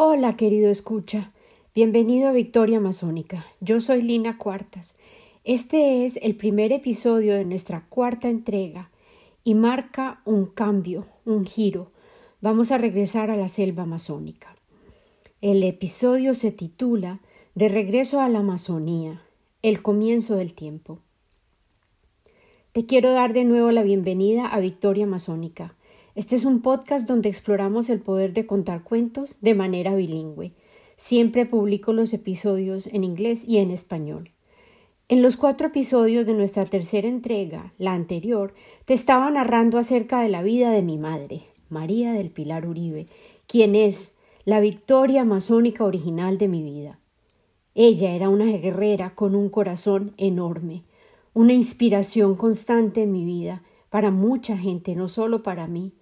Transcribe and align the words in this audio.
Hola, 0.00 0.36
querido 0.36 0.70
escucha. 0.70 1.32
Bienvenido 1.74 2.28
a 2.28 2.32
Victoria 2.32 2.78
Masónica. 2.78 3.44
Yo 3.60 3.80
soy 3.80 4.00
Lina 4.00 4.38
Cuartas. 4.38 4.94
Este 5.42 6.04
es 6.04 6.20
el 6.22 6.36
primer 6.36 6.70
episodio 6.70 7.34
de 7.34 7.44
nuestra 7.44 7.84
cuarta 7.88 8.28
entrega 8.28 8.92
y 9.42 9.56
marca 9.56 10.22
un 10.24 10.46
cambio, 10.46 11.08
un 11.24 11.46
giro. 11.46 11.90
Vamos 12.40 12.70
a 12.70 12.78
regresar 12.78 13.28
a 13.32 13.36
la 13.36 13.48
selva 13.48 13.82
amazónica. 13.82 14.54
El 15.40 15.64
episodio 15.64 16.34
se 16.34 16.52
titula 16.52 17.18
De 17.56 17.68
regreso 17.68 18.20
a 18.20 18.28
la 18.28 18.38
Amazonía, 18.38 19.20
el 19.62 19.82
comienzo 19.82 20.36
del 20.36 20.54
tiempo. 20.54 21.00
Te 22.70 22.86
quiero 22.86 23.10
dar 23.10 23.32
de 23.32 23.42
nuevo 23.42 23.72
la 23.72 23.82
bienvenida 23.82 24.46
a 24.46 24.60
Victoria 24.60 25.08
Masónica. 25.08 25.74
Este 26.18 26.34
es 26.34 26.44
un 26.44 26.62
podcast 26.62 27.06
donde 27.06 27.28
exploramos 27.28 27.88
el 27.88 28.00
poder 28.00 28.32
de 28.32 28.44
contar 28.44 28.82
cuentos 28.82 29.36
de 29.40 29.54
manera 29.54 29.94
bilingüe. 29.94 30.50
Siempre 30.96 31.46
publico 31.46 31.92
los 31.92 32.12
episodios 32.12 32.88
en 32.88 33.04
inglés 33.04 33.44
y 33.46 33.58
en 33.58 33.70
español. 33.70 34.32
En 35.08 35.22
los 35.22 35.36
cuatro 35.36 35.68
episodios 35.68 36.26
de 36.26 36.34
nuestra 36.34 36.64
tercera 36.64 37.06
entrega, 37.06 37.72
la 37.78 37.92
anterior, 37.92 38.52
te 38.84 38.94
estaba 38.94 39.30
narrando 39.30 39.78
acerca 39.78 40.20
de 40.20 40.28
la 40.28 40.42
vida 40.42 40.72
de 40.72 40.82
mi 40.82 40.98
madre, 40.98 41.42
María 41.68 42.12
del 42.12 42.30
Pilar 42.30 42.66
Uribe, 42.66 43.06
quien 43.46 43.76
es 43.76 44.16
la 44.44 44.58
victoria 44.58 45.24
masónica 45.24 45.84
original 45.84 46.36
de 46.36 46.48
mi 46.48 46.64
vida. 46.64 46.98
Ella 47.76 48.10
era 48.16 48.28
una 48.28 48.46
guerrera 48.46 49.14
con 49.14 49.36
un 49.36 49.50
corazón 49.50 50.14
enorme, 50.16 50.82
una 51.32 51.52
inspiración 51.52 52.34
constante 52.34 53.04
en 53.04 53.12
mi 53.12 53.24
vida, 53.24 53.62
para 53.88 54.10
mucha 54.10 54.56
gente, 54.56 54.96
no 54.96 55.06
solo 55.06 55.44
para 55.44 55.68
mí. 55.68 55.92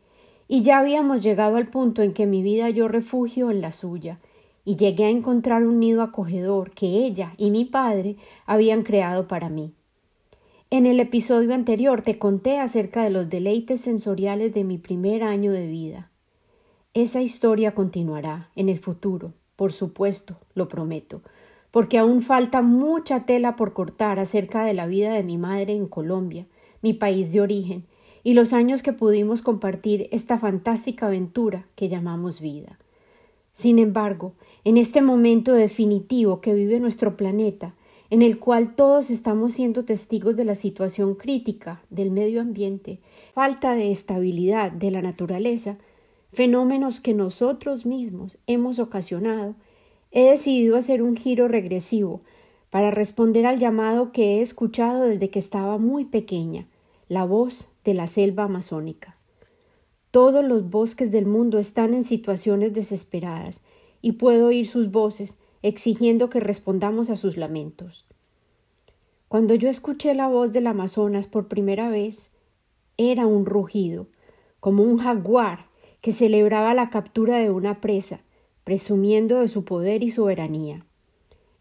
Y 0.49 0.63
ya 0.63 0.79
habíamos 0.79 1.23
llegado 1.23 1.57
al 1.57 1.69
punto 1.69 2.03
en 2.03 2.13
que 2.13 2.27
mi 2.27 2.43
vida 2.43 2.71
yo 2.71 2.89
refugio 2.89 3.51
en 3.51 3.61
la 3.61 3.73
suya, 3.73 4.19
y 4.67 4.77
llegué 4.77 5.05
a 5.05 5.11
encontrar 5.11 5.65
un 5.65 5.79
nido 5.79 6.03
acogedor 6.03 6.73
que 6.73 6.87
ella 7.07 7.35
y 7.39 7.51
mi 7.51 7.65
padre 7.65 8.17
habían 8.47 8.83
creado 8.83 9.29
para 9.29 9.49
mí. 9.49 9.73
En 10.69 10.87
el 10.87 10.99
episodio 10.99 11.55
anterior 11.55 12.03
te 12.03 12.19
conté 12.19 12.59
acerca 12.59 13.05
de 13.05 13.11
los 13.11 13.31
deleites 13.31 13.81
sensoriales 13.81 14.53
de 14.53 14.65
mi 14.65 14.77
primer 14.77 15.23
año 15.23 15.53
de 15.53 15.69
vida. 15.69 16.11
Esa 16.93 17.23
historia 17.23 17.75
continuará 17.77 18.51
en 18.57 18.69
el 18.69 18.81
futuro, 18.81 19.35
por 19.55 19.73
supuesto, 19.73 20.39
lo 20.55 20.67
prometo, 20.67 21.23
porque 21.71 21.99
aún 21.99 22.21
falta 22.21 22.61
mucha 22.63 23.25
tela 23.25 23.55
por 23.55 23.73
cortar 23.73 24.19
acerca 24.19 24.65
de 24.65 24.75
la 24.75 24.87
vida 24.87 25.13
de 25.13 25.23
mi 25.23 25.39
madre 25.39 25.77
en 25.77 25.87
Colombia, 25.87 26.47
mi 26.83 26.93
país 26.93 27.33
de 27.33 27.41
origen, 27.41 27.87
y 28.27 28.35
los 28.35 28.53
años 28.53 28.83
que 28.83 28.93
pudimos 28.93 29.41
compartir 29.41 30.09
esta 30.11 30.37
fantástica 30.37 31.07
aventura 31.07 31.65
que 31.77 31.89
llamamos 31.89 32.41
vida. 32.41 32.77
Sin 33.53 33.79
embargo, 33.79 34.33
en 34.65 34.79
este 34.79 35.01
momento 35.01 35.53
definitivo 35.53 36.41
que 36.41 36.53
vive 36.53 36.81
nuestro 36.81 37.17
planeta, 37.17 37.77
en 38.11 38.23
el 38.23 38.41
cual 38.41 38.75
todos 38.75 39.11
estamos 39.11 39.53
siendo 39.53 39.85
testigos 39.85 40.35
de 40.35 40.45
la 40.45 40.57
situación 40.57 41.15
crítica 41.15 41.85
del 41.89 42.11
medio 42.11 42.41
ambiente, 42.41 42.99
falta 43.33 43.77
de 43.77 43.93
estabilidad 43.93 44.73
de 44.73 44.91
la 44.91 45.03
naturaleza, 45.03 45.79
fenómenos 46.33 46.99
que 46.99 47.15
nosotros 47.15 47.87
mismos 47.87 48.39
hemos 48.49 48.81
ocasionado 48.81 49.55
he 50.11 50.31
decidido 50.31 50.77
hacer 50.77 51.01
un 51.01 51.17
giro 51.17 51.47
regresivo 51.47 52.23
para 52.71 52.91
responder 52.91 53.47
al 53.47 53.61
llamado 53.61 54.11
que 54.11 54.39
he 54.39 54.41
escuchado 54.41 55.05
desde 55.05 55.31
que 55.31 55.39
estaba 55.39 55.79
muy 55.79 56.07
pequeña, 56.07 56.67
la 57.09 57.25
voz 57.25 57.69
de 57.87 57.95
la 57.95 58.09
selva 58.09 58.45
amazónica. 58.45 59.17
Todos 60.11 60.45
los 60.45 60.69
bosques 60.69 61.11
del 61.11 61.25
mundo 61.25 61.59
están 61.59 61.95
en 61.95 62.03
situaciones 62.03 62.75
desesperadas 62.75 63.63
y 64.03 64.13
puedo 64.13 64.49
oír 64.49 64.67
sus 64.67 64.91
voces 64.91 65.39
exigiendo 65.63 66.29
que 66.29 66.41
respondamos 66.41 67.11
a 67.11 67.17
sus 67.17 67.37
lamentos. 67.37 68.05
Cuando 69.29 69.55
yo 69.55 69.69
escuché 69.69 70.15
la 70.15 70.27
voz 70.27 70.53
del 70.53 70.67
Amazonas 70.67 71.29
por 71.29 71.49
primera 71.49 71.89
vez, 71.89 72.33
era 72.97 73.27
un 73.27 73.47
rugido, 73.47 74.09
como 74.59 74.83
un 74.83 74.99
jaguar 74.99 75.67
que 76.01 76.13
celebraba 76.13 76.75
la 76.75 76.91
captura 76.91 77.39
de 77.39 77.51
una 77.51 77.81
presa 77.81 78.21
presumiendo 78.65 79.39
de 79.41 79.49
su 79.49 79.65
poder 79.65 80.03
y 80.03 80.11
soberanía. 80.11 80.85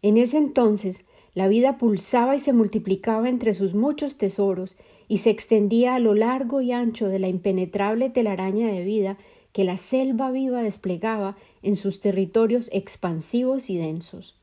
En 0.02 0.16
ese 0.16 0.38
entonces 0.38 1.04
la 1.34 1.46
vida 1.46 1.78
pulsaba 1.78 2.34
y 2.34 2.40
se 2.40 2.52
multiplicaba 2.52 3.28
entre 3.28 3.54
sus 3.54 3.74
muchos 3.74 4.18
tesoros 4.18 4.76
y 5.08 5.18
se 5.18 5.30
extendía 5.30 5.94
a 5.94 5.98
lo 5.98 6.14
largo 6.14 6.60
y 6.60 6.72
ancho 6.72 7.08
de 7.08 7.18
la 7.18 7.28
impenetrable 7.28 8.10
telaraña 8.10 8.68
de 8.68 8.82
vida 8.82 9.18
que 9.52 9.64
la 9.64 9.76
selva 9.76 10.30
viva 10.30 10.62
desplegaba 10.62 11.36
en 11.62 11.76
sus 11.76 12.00
territorios 12.00 12.68
expansivos 12.72 13.70
y 13.70 13.76
densos. 13.76 14.38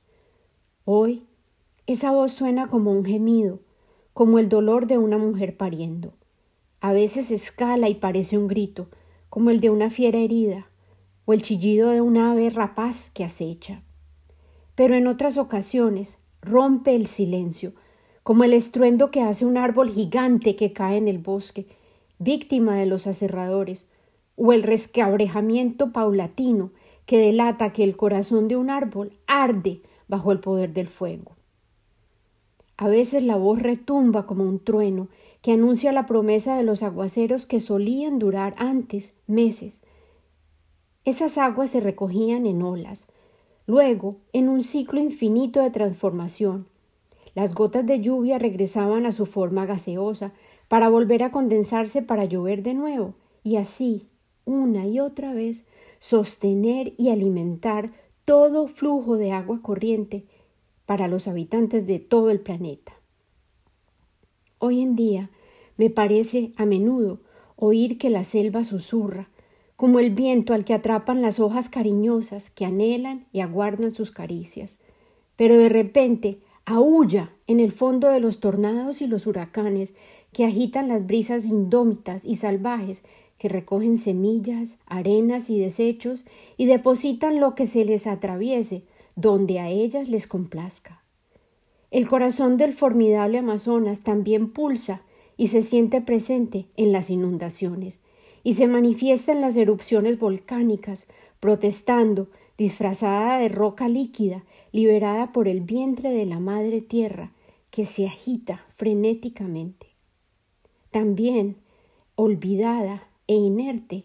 Hoy 0.86 1.24
esa 1.86 2.12
voz 2.12 2.32
suena 2.32 2.70
como 2.70 2.92
un 2.92 3.04
gemido, 3.04 3.60
como 4.14 4.40
el 4.40 4.48
dolor 4.48 4.88
de 4.88 4.98
una 4.98 5.18
mujer 5.18 5.58
pariendo. 5.58 6.14
A 6.80 6.94
veces 6.94 7.30
escala 7.30 7.90
y 7.90 7.96
parece 7.96 8.38
un 8.38 8.48
grito, 8.48 8.88
como 9.30 9.50
el 9.50 9.60
de 9.60 9.70
una 9.70 9.90
fiera 9.90 10.20
herida, 10.20 10.68
o 11.26 11.34
el 11.34 11.42
chillido 11.42 11.90
de 11.90 12.02
un 12.02 12.18
ave 12.18 12.50
rapaz 12.50 13.10
que 13.14 13.24
acecha. 13.24 13.84
Pero 14.76 14.96
en 14.96 15.08
otras 15.08 15.38
ocasiones 15.38 16.18
rompe 16.42 16.96
el 16.96 17.08
silencio, 17.08 17.74
como 18.24 18.44
el 18.44 18.54
estruendo 18.54 19.12
que 19.12 19.22
hace 19.22 19.46
un 19.46 19.58
árbol 19.58 19.90
gigante 19.90 20.56
que 20.56 20.74
cae 20.74 20.98
en 20.98 21.08
el 21.08 21.18
bosque, 21.18 21.68
víctima 22.20 22.78
de 22.78 22.86
los 22.86 23.06
aserradores, 23.08 23.88
o 24.36 24.54
el 24.54 24.64
resquebrajamiento 24.64 25.92
paulatino 25.92 26.72
que 27.06 27.18
delata 27.18 27.74
que 27.74 27.84
el 27.84 27.96
corazón 27.96 28.48
de 28.48 28.56
un 28.56 28.70
árbol 28.70 29.14
arde 29.28 29.82
bajo 30.08 30.32
el 30.32 30.40
poder 30.40 30.74
del 30.74 30.88
fuego. 30.88 31.34
A 32.78 32.88
veces 32.88 33.24
la 33.24 33.36
voz 33.36 33.62
retumba 33.62 34.26
como 34.26 34.44
un 34.44 34.60
trueno 34.60 35.10
que 35.42 35.52
anuncia 35.52 35.92
la 35.92 36.06
promesa 36.06 36.56
de 36.56 36.64
los 36.64 36.82
aguaceros 36.82 37.46
que 37.46 37.60
solían 37.60 38.18
durar 38.18 38.56
antes 38.58 39.14
meses, 39.28 39.82
esas 41.06 41.38
aguas 41.38 41.70
se 41.70 41.82
recogían 41.82 42.46
en 42.46 42.62
olas, 42.62 43.08
luego 43.68 44.16
en 44.32 44.48
un 44.48 44.64
ciclo 44.64 45.02
infinito 45.02 45.62
de 45.62 45.70
transformación. 45.70 46.66
Las 47.36 47.54
gotas 47.54 47.86
de 47.86 48.00
lluvia 48.00 48.38
regresaban 48.38 49.06
a 49.06 49.12
su 49.12 49.26
forma 49.26 49.66
gaseosa 49.66 50.34
para 50.68 50.90
volver 50.90 51.24
a 51.24 51.32
condensarse 51.32 52.02
para 52.02 52.26
llover 52.26 52.64
de 52.64 52.74
nuevo, 52.74 53.16
y 53.44 53.56
así, 53.58 54.08
una 54.46 54.86
y 54.86 55.00
otra 55.00 55.34
vez, 55.34 55.66
sostener 56.00 56.94
y 56.98 57.10
alimentar 57.10 57.92
todo 58.26 58.68
flujo 58.68 59.18
de 59.18 59.32
agua 59.32 59.62
corriente 59.62 60.26
para 60.86 61.08
los 61.08 61.28
habitantes 61.28 61.88
de 61.88 62.00
todo 62.00 62.30
el 62.30 62.40
planeta. 62.40 62.94
Hoy 64.60 64.82
en 64.82 64.96
día 64.96 65.30
me 65.76 65.90
parece 65.90 66.54
a 66.56 66.66
menudo 66.66 67.20
oír 67.56 67.98
que 67.98 68.10
la 68.10 68.24
selva 68.24 68.64
susurra, 68.64 69.30
como 69.76 70.00
el 70.00 70.12
viento 70.12 70.54
al 70.54 70.66
que 70.66 70.74
atrapan 70.74 71.22
las 71.22 71.40
hojas 71.40 71.68
cariñosas 71.68 72.50
que 72.50 72.66
anhelan 72.66 73.26
y 73.34 73.42
aguardan 73.42 73.92
sus 73.92 74.12
caricias. 74.12 74.78
Pero 75.36 75.58
de 75.58 75.70
repente 75.70 76.40
aúlla 76.66 77.32
en 77.48 77.60
el 77.60 77.72
fondo 77.72 78.10
de 78.10 78.20
los 78.20 78.40
tornados 78.40 79.02
y 79.02 79.08
los 79.08 79.28
huracanes 79.28 79.94
que 80.32 80.46
agitan 80.46 80.88
las 80.88 81.06
brisas 81.06 81.46
indómitas 81.46 82.24
y 82.26 82.36
salvajes 82.36 83.04
que 83.38 83.50
recogen 83.50 83.98
semillas, 83.98 84.78
arenas 84.86 85.50
y 85.50 85.60
desechos 85.60 86.26
y 86.58 86.66
depositan 86.66 87.40
lo 87.40 87.56
que 87.56 87.68
se 87.68 87.84
les 87.84 88.08
atraviese 88.08 88.84
donde 89.16 89.60
a 89.60 89.70
ellas 89.70 90.10
les 90.10 90.28
complazca. 90.28 91.04
El 91.92 92.08
corazón 92.08 92.58
del 92.58 92.74
formidable 92.74 93.38
Amazonas 93.38 94.02
también 94.02 94.50
pulsa 94.50 95.02
y 95.38 95.48
se 95.48 95.62
siente 95.62 96.02
presente 96.02 96.66
en 96.76 96.92
las 96.92 97.10
inundaciones, 97.10 98.00
y 98.44 98.56
se 98.56 98.68
manifiesta 98.68 99.32
en 99.32 99.42
las 99.42 99.56
erupciones 99.56 100.20
volcánicas, 100.20 101.08
protestando, 101.40 102.30
disfrazada 102.58 103.38
de 103.38 103.50
roca 103.50 103.88
líquida, 103.88 104.44
liberada 104.74 105.32
por 105.32 105.48
el 105.48 105.62
vientre 105.62 106.12
de 106.12 106.26
la 106.26 106.40
madre 106.40 106.82
tierra, 106.82 107.32
que 107.70 107.86
se 107.86 108.06
agita 108.06 108.66
frenéticamente. 108.76 109.88
También, 110.92 111.56
olvidada 112.16 113.08
e 113.28 113.36
inerte, 113.36 114.04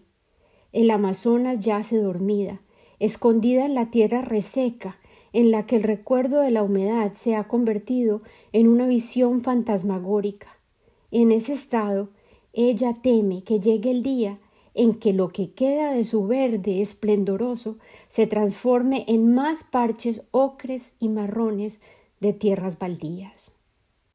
el 0.73 0.91
Amazonas 0.91 1.65
yace 1.65 1.97
dormida, 1.97 2.61
escondida 2.99 3.65
en 3.67 3.75
la 3.75 3.91
tierra 3.91 4.23
reseca, 4.23 4.99
en 5.33 5.51
la 5.51 5.67
que 5.67 5.77
el 5.77 5.83
recuerdo 5.83 6.41
de 6.41 6.51
la 6.51 6.63
humedad 6.63 7.13
se 7.15 7.35
ha 7.35 7.49
convertido 7.49 8.21
en 8.53 8.69
una 8.69 8.87
visión 8.87 9.41
fantasmagórica. 9.41 10.59
En 11.11 11.33
ese 11.33 11.55
estado, 11.55 12.11
ella 12.53 12.95
teme 13.03 13.43
que 13.43 13.61
llegue 13.61 13.91
el 13.91 14.03
día 14.03 14.39
en 14.79 14.95
que 14.95 15.13
lo 15.13 15.31
que 15.31 15.51
queda 15.51 15.93
de 15.93 16.05
su 16.05 16.29
verde 16.29 16.81
esplendoroso 16.81 17.79
se 18.07 18.29
transforme 18.29 19.05
en 19.09 19.35
más 19.35 19.65
parches 19.65 20.23
ocres 20.31 20.93
y 21.01 21.09
marrones 21.09 21.81
de 22.21 22.33
tierras 22.33 22.79
baldías. 22.79 23.51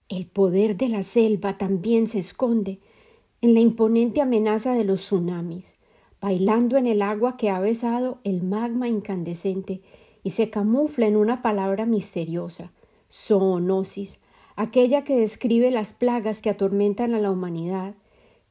El 0.08 0.26
poder 0.26 0.78
de 0.78 0.88
la 0.88 1.04
selva 1.04 1.58
también 1.58 2.08
se 2.08 2.20
esconde 2.20 2.80
en 3.42 3.54
la 3.54 3.60
imponente 3.60 4.22
amenaza 4.22 4.74
de 4.74 4.86
los 4.86 5.02
tsunamis, 5.02 5.76
bailando 6.22 6.78
en 6.78 6.88
el 6.88 7.02
agua 7.02 7.36
que 7.36 7.50
ha 7.50 7.60
besado 7.60 8.20
el 8.24 8.42
magma 8.42 8.88
incandescente 8.88 9.82
y 10.24 10.30
se 10.30 10.50
camufla 10.50 11.08
en 11.08 11.18
una 11.18 11.42
palabra 11.42 11.86
misteriosa, 11.86 12.72
zoonosis, 13.12 14.20
aquella 14.56 15.04
que 15.04 15.18
describe 15.18 15.72
las 15.72 15.92
plagas 15.92 16.42
que 16.42 16.50
atormentan 16.50 17.14
a 17.14 17.20
la 17.20 17.32
humanidad, 17.32 17.96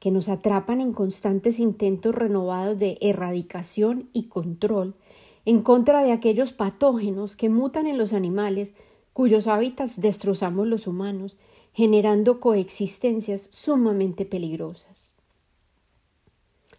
que 0.03 0.11
nos 0.11 0.29
atrapan 0.29 0.81
en 0.81 0.93
constantes 0.93 1.61
intentos 1.61 2.13
renovados 2.13 2.77
de 2.77 2.99
erradicación 3.01 4.09
y 4.13 4.25
control 4.25 4.97
en 5.45 5.63
contra 5.63 6.03
de 6.03 6.11
aquellos 6.11 6.51
patógenos 6.51 7.37
que 7.37 7.49
mutan 7.49 7.87
en 7.87 7.99
los 7.99 8.13
animales 8.13 8.73
cuyos 9.13 9.47
hábitats 9.47 10.01
destrozamos 10.01 10.67
los 10.67 10.89
humanos, 10.89 11.37
generando 11.73 12.41
coexistencias 12.41 13.49
sumamente 13.53 14.25
peligrosas. 14.25 15.15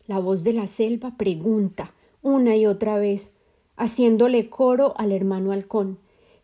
La 0.05 0.19
voz 0.19 0.43
de 0.43 0.51
la 0.51 0.67
selva 0.67 1.15
pregunta 1.15 1.93
una 2.21 2.57
y 2.57 2.65
otra 2.65 2.97
vez, 2.97 3.31
haciéndole 3.77 4.49
coro 4.49 4.95
al 4.97 5.13
hermano 5.13 5.53
halcón, 5.53 5.97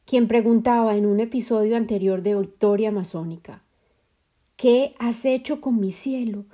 quien 0.05 0.29
preguntaba 0.29 0.95
en 0.95 1.05
un 1.05 1.19
episodio 1.19 1.75
anterior 1.75 2.21
de 2.21 2.37
Victoria 2.37 2.89
Masónica 2.89 3.61
¿Qué 4.55 4.95
has 4.97 5.25
hecho 5.25 5.59
con 5.59 5.77
mi 5.77 5.91
cielo? 5.91 6.45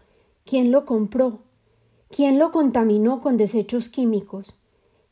¿Quién 0.48 0.72
lo 0.72 0.86
compró? 0.86 1.40
¿Quién 2.08 2.38
lo 2.38 2.52
contaminó 2.52 3.20
con 3.20 3.36
desechos 3.36 3.90
químicos? 3.90 4.60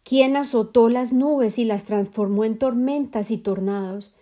¿Quién 0.03 0.37
azotó 0.37 0.89
las 0.89 1.11
nubes 1.11 1.57
y 1.57 1.65
las 1.65 1.85
transformó 1.85 2.45
en 2.45 2.59
tormentas 2.59 3.31
y 3.31 3.39
tornados? 3.39 4.13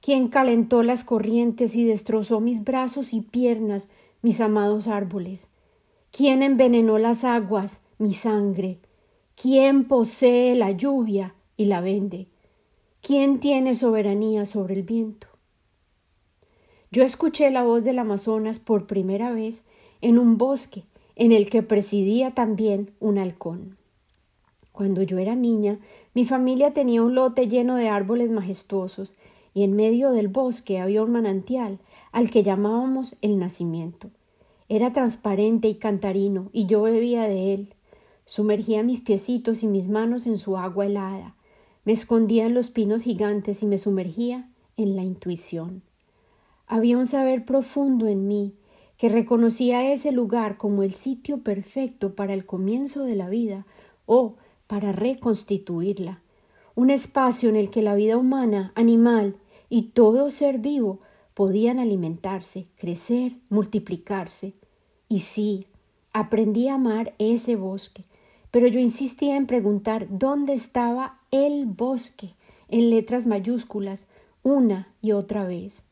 ¿Quién 0.00 0.26
calentó 0.26 0.82
las 0.82 1.04
corrientes 1.04 1.76
y 1.76 1.84
destrozó 1.84 2.40
mis 2.40 2.64
brazos 2.64 3.12
y 3.12 3.20
piernas, 3.20 3.86
mis 4.20 4.40
amados 4.40 4.88
árboles? 4.88 5.46
¿Quién 6.10 6.42
envenenó 6.42 6.98
las 6.98 7.22
aguas, 7.22 7.82
mi 7.98 8.12
sangre? 8.12 8.80
¿Quién 9.40 9.86
posee 9.86 10.56
la 10.56 10.72
lluvia 10.72 11.36
y 11.56 11.66
la 11.66 11.80
vende? 11.80 12.26
¿Quién 13.00 13.38
tiene 13.38 13.76
soberanía 13.76 14.44
sobre 14.44 14.74
el 14.74 14.82
viento? 14.82 15.28
Yo 16.90 17.04
escuché 17.04 17.48
la 17.52 17.62
voz 17.62 17.84
del 17.84 18.00
Amazonas 18.00 18.58
por 18.58 18.88
primera 18.88 19.30
vez 19.30 19.62
en 20.00 20.18
un 20.18 20.38
bosque 20.38 20.84
en 21.16 21.32
el 21.32 21.50
que 21.50 21.62
presidía 21.62 22.32
también 22.32 22.92
un 23.00 23.18
halcón. 23.18 23.76
Cuando 24.72 25.02
yo 25.02 25.18
era 25.18 25.34
niña, 25.34 25.80
mi 26.14 26.24
familia 26.24 26.72
tenía 26.72 27.02
un 27.02 27.16
lote 27.16 27.48
lleno 27.48 27.74
de 27.74 27.88
árboles 27.88 28.30
majestuosos, 28.30 29.14
y 29.52 29.64
en 29.64 29.74
medio 29.74 30.12
del 30.12 30.28
bosque 30.28 30.78
había 30.78 31.02
un 31.02 31.10
manantial 31.10 31.80
al 32.12 32.30
que 32.30 32.44
llamábamos 32.44 33.16
el 33.20 33.40
nacimiento. 33.40 34.10
Era 34.68 34.92
transparente 34.92 35.66
y 35.66 35.74
cantarino, 35.74 36.50
y 36.52 36.66
yo 36.66 36.82
bebía 36.82 37.24
de 37.24 37.54
él. 37.54 37.74
Sumergía 38.24 38.84
mis 38.84 39.00
piecitos 39.00 39.64
y 39.64 39.66
mis 39.66 39.88
manos 39.88 40.28
en 40.28 40.38
su 40.38 40.56
agua 40.56 40.86
helada. 40.86 41.34
Me 41.84 41.92
escondía 41.92 42.46
en 42.46 42.54
los 42.54 42.70
pinos 42.70 43.02
gigantes 43.02 43.62
y 43.64 43.66
me 43.66 43.78
sumergía 43.78 44.48
en 44.76 44.94
la 44.94 45.02
intuición. 45.02 45.82
Había 46.68 46.98
un 46.98 47.06
saber 47.06 47.44
profundo 47.44 48.06
en 48.06 48.28
mí 48.28 48.54
que 48.98 49.08
reconocía 49.08 49.90
ese 49.90 50.12
lugar 50.12 50.58
como 50.58 50.82
el 50.82 50.94
sitio 50.94 51.38
perfecto 51.38 52.14
para 52.14 52.34
el 52.34 52.44
comienzo 52.44 53.04
de 53.04 53.14
la 53.14 53.28
vida 53.28 53.64
o 54.04 54.34
para 54.66 54.92
reconstituirla, 54.92 56.20
un 56.74 56.90
espacio 56.90 57.48
en 57.48 57.56
el 57.56 57.70
que 57.70 57.80
la 57.80 57.94
vida 57.94 58.16
humana, 58.16 58.72
animal 58.74 59.36
y 59.70 59.90
todo 59.90 60.30
ser 60.30 60.58
vivo 60.58 60.98
podían 61.32 61.78
alimentarse, 61.78 62.66
crecer, 62.76 63.36
multiplicarse. 63.48 64.54
Y 65.08 65.20
sí, 65.20 65.66
aprendí 66.12 66.68
a 66.68 66.74
amar 66.74 67.14
ese 67.18 67.54
bosque, 67.54 68.04
pero 68.50 68.66
yo 68.66 68.80
insistía 68.80 69.36
en 69.36 69.46
preguntar 69.46 70.08
dónde 70.10 70.54
estaba 70.54 71.20
el 71.30 71.66
bosque, 71.66 72.34
en 72.68 72.90
letras 72.90 73.26
mayúsculas, 73.26 74.06
una 74.42 74.92
y 75.00 75.12
otra 75.12 75.44
vez. 75.44 75.87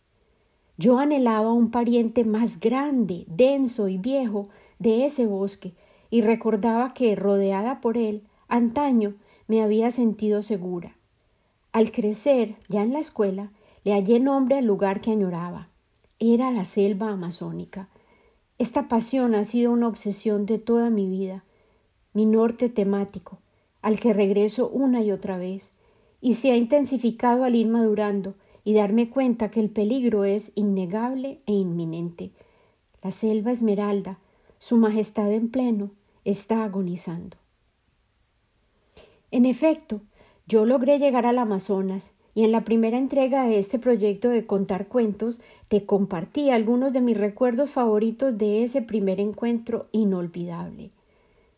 Yo 0.78 0.98
anhelaba 0.98 1.52
un 1.52 1.70
pariente 1.70 2.24
más 2.24 2.60
grande, 2.60 3.24
denso 3.28 3.88
y 3.88 3.96
viejo 3.96 4.48
de 4.78 5.06
ese 5.06 5.26
bosque, 5.26 5.72
y 6.10 6.20
recordaba 6.20 6.92
que, 6.94 7.16
rodeada 7.16 7.80
por 7.80 7.96
él, 7.96 8.22
Antaño 8.48 9.14
me 9.48 9.62
había 9.62 9.90
sentido 9.90 10.42
segura. 10.42 10.96
Al 11.72 11.90
crecer, 11.90 12.56
ya 12.68 12.82
en 12.82 12.92
la 12.92 13.00
escuela, 13.00 13.50
le 13.84 13.92
hallé 13.92 14.20
nombre 14.20 14.58
al 14.58 14.66
lugar 14.66 15.00
que 15.00 15.12
añoraba. 15.12 15.68
Era 16.18 16.50
la 16.50 16.64
selva 16.64 17.10
amazónica. 17.10 17.88
Esta 18.58 18.88
pasión 18.88 19.34
ha 19.34 19.44
sido 19.44 19.72
una 19.72 19.88
obsesión 19.88 20.46
de 20.46 20.58
toda 20.58 20.90
mi 20.90 21.08
vida, 21.08 21.44
mi 22.14 22.24
norte 22.24 22.68
temático, 22.68 23.38
al 23.82 24.00
que 24.00 24.14
regreso 24.14 24.68
una 24.68 25.02
y 25.02 25.12
otra 25.12 25.36
vez, 25.36 25.72
y 26.20 26.34
se 26.34 26.50
ha 26.50 26.56
intensificado 26.56 27.44
al 27.44 27.54
ir 27.54 27.68
madurando 27.68 28.34
y 28.66 28.74
darme 28.74 29.08
cuenta 29.08 29.48
que 29.48 29.60
el 29.60 29.70
peligro 29.70 30.24
es 30.24 30.50
innegable 30.56 31.38
e 31.46 31.52
inminente. 31.52 32.32
La 33.00 33.12
selva 33.12 33.52
esmeralda, 33.52 34.18
su 34.58 34.76
majestad 34.76 35.32
en 35.32 35.50
pleno, 35.50 35.92
está 36.24 36.64
agonizando. 36.64 37.36
En 39.30 39.46
efecto, 39.46 40.00
yo 40.48 40.64
logré 40.64 40.98
llegar 40.98 41.26
al 41.26 41.38
Amazonas 41.38 42.10
y 42.34 42.42
en 42.42 42.50
la 42.50 42.64
primera 42.64 42.98
entrega 42.98 43.44
de 43.44 43.60
este 43.60 43.78
proyecto 43.78 44.30
de 44.30 44.46
contar 44.46 44.88
cuentos 44.88 45.38
te 45.68 45.86
compartí 45.86 46.50
algunos 46.50 46.92
de 46.92 47.02
mis 47.02 47.16
recuerdos 47.16 47.70
favoritos 47.70 48.36
de 48.36 48.64
ese 48.64 48.82
primer 48.82 49.20
encuentro 49.20 49.86
inolvidable. 49.92 50.90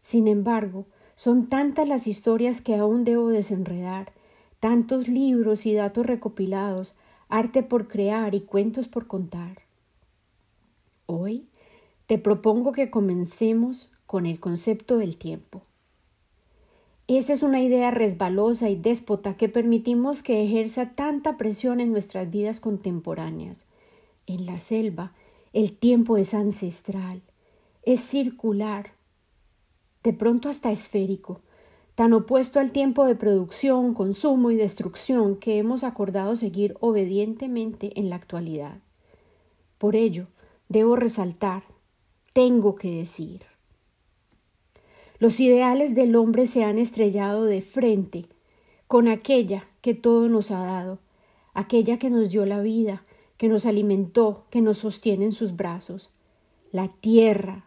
Sin 0.02 0.28
embargo, 0.28 0.84
son 1.14 1.46
tantas 1.46 1.88
las 1.88 2.06
historias 2.06 2.61
que 2.61 2.76
aún 2.76 3.04
debo 3.04 3.31
desenredar, 3.31 4.12
tantos 4.60 5.08
libros 5.08 5.66
y 5.66 5.75
datos 5.75 6.06
recopilados, 6.06 6.96
arte 7.28 7.62
por 7.62 7.88
crear 7.88 8.34
y 8.34 8.40
cuentos 8.40 8.88
por 8.88 9.06
contar. 9.06 9.62
Hoy 11.06 11.46
te 12.06 12.19
propongo 12.19 12.72
que 12.72 12.90
comencemos 12.90 13.90
con 14.06 14.26
el 14.26 14.40
concepto 14.40 14.99
del 14.99 15.16
tiempo. 15.16 15.62
Esa 17.06 17.32
es 17.32 17.43
una 17.43 17.62
idea 17.62 17.90
resbalosa 17.90 18.69
y 18.69 18.76
déspota 18.76 19.37
que 19.37 19.49
permitimos 19.49 20.22
que 20.22 20.44
ejerza 20.44 20.94
tanta 20.94 21.37
presión 21.37 21.81
en 21.81 21.93
nuestras 21.93 22.31
vidas 22.31 22.61
contemporáneas. 22.61 23.64
En 24.26 24.44
la 24.44 24.58
selva, 24.58 25.14
el 25.54 25.72
tiempo 25.72 26.19
es 26.19 26.34
ancestral, 26.34 27.22
es 27.82 28.02
circular, 28.02 28.93
de 30.02 30.12
pronto 30.12 30.50
hasta 30.50 30.70
esférico, 30.70 31.40
tan 31.98 32.12
opuesto 32.12 32.60
al 32.60 32.70
tiempo 32.70 33.06
de 33.06 33.16
producción, 33.16 33.92
consumo 33.92 34.52
y 34.52 34.54
destrucción 34.54 35.34
que 35.34 35.58
hemos 35.58 35.82
acordado 35.82 36.37
seguir 36.37 36.76
obedientemente 36.78 37.90
en 37.99 38.08
la 38.08 38.14
actualidad. 38.14 38.78
Por 39.78 39.96
ello, 39.96 40.28
debo 40.68 40.94
resaltar, 40.94 41.64
tengo 42.32 42.76
que 42.76 42.92
decir, 42.92 43.42
los 45.18 45.40
ideales 45.40 45.96
del 45.96 46.14
hombre 46.14 46.46
se 46.46 46.62
han 46.62 46.78
estrellado 46.78 47.42
de 47.42 47.62
frente 47.62 48.26
con 48.87 49.08
aquella 49.08 49.66
que 49.80 49.94
todo 49.94 50.28
nos 50.28 50.52
ha 50.52 50.61
dado, 50.61 51.00
aquella 51.52 51.99
que 51.99 52.11
nos 52.11 52.30
dio 52.30 52.46
la 52.46 52.61
vida, 52.61 53.02
que 53.38 53.49
nos 53.49 53.66
alimentó, 53.66 54.44
que 54.50 54.61
nos 54.61 54.78
sostiene 54.78 55.25
en 55.25 55.32
sus 55.32 55.56
brazos, 55.56 56.11
la 56.70 56.87
tierra, 56.87 57.64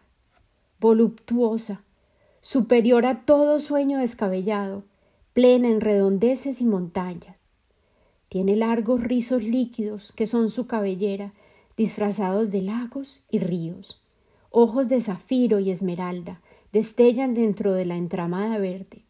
voluptuosa, 0.80 1.84
superior 2.42 3.06
a 3.06 3.24
todo 3.24 3.60
sueño 3.60 3.98
descabellado, 3.98 4.82
plena 5.32 5.68
en 5.68 5.80
redondeces 5.80 6.60
y 6.60 6.64
montañas. 6.64 7.36
Tiene 8.28 8.56
largos 8.56 9.02
rizos 9.02 9.42
líquidos 9.42 10.12
que 10.12 10.26
son 10.26 10.50
su 10.50 10.66
cabellera, 10.66 11.32
disfrazados 11.76 12.50
de 12.50 12.62
lagos 12.62 13.24
y 13.30 13.38
ríos, 13.38 14.02
ojos 14.50 14.88
de 14.88 15.00
zafiro 15.00 15.60
y 15.60 15.70
esmeralda, 15.70 16.42
destellan 16.72 17.34
dentro 17.34 17.74
de 17.74 17.86
la 17.86 17.96
entramada 17.96 18.58
verde. 18.58 19.04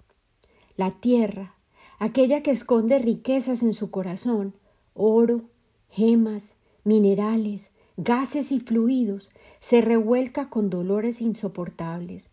La 0.76 0.90
tierra, 0.90 1.54
aquella 1.98 2.42
que 2.42 2.50
esconde 2.50 2.98
riquezas 2.98 3.62
en 3.62 3.72
su 3.72 3.90
corazón, 3.90 4.54
oro, 4.94 5.42
gemas, 5.90 6.56
minerales, 6.84 7.70
gases 7.96 8.52
y 8.52 8.60
fluidos, 8.60 9.30
se 9.60 9.80
revuelca 9.80 10.50
con 10.50 10.68
dolores 10.68 11.20
insoportables, 11.20 12.28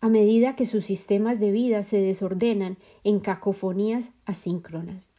a 0.00 0.08
medida 0.08 0.54
que 0.54 0.66
sus 0.66 0.84
sistemas 0.84 1.40
de 1.40 1.50
vida 1.50 1.82
se 1.82 2.00
desordenan 2.00 2.76
en 3.04 3.20
cacofonías 3.20 4.10
asíncronas. 4.24 5.10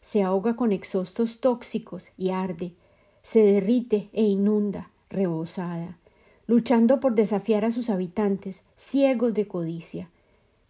Se 0.00 0.22
ahoga 0.22 0.56
con 0.56 0.72
exhaustos 0.72 1.40
tóxicos 1.40 2.10
y 2.16 2.30
arde, 2.30 2.74
se 3.22 3.44
derrite 3.44 4.08
e 4.12 4.22
inunda, 4.22 4.90
rebosada, 5.10 5.98
luchando 6.46 6.98
por 6.98 7.14
desafiar 7.14 7.64
a 7.64 7.70
sus 7.70 7.90
habitantes, 7.90 8.64
ciegos 8.76 9.34
de 9.34 9.46
codicia. 9.46 10.10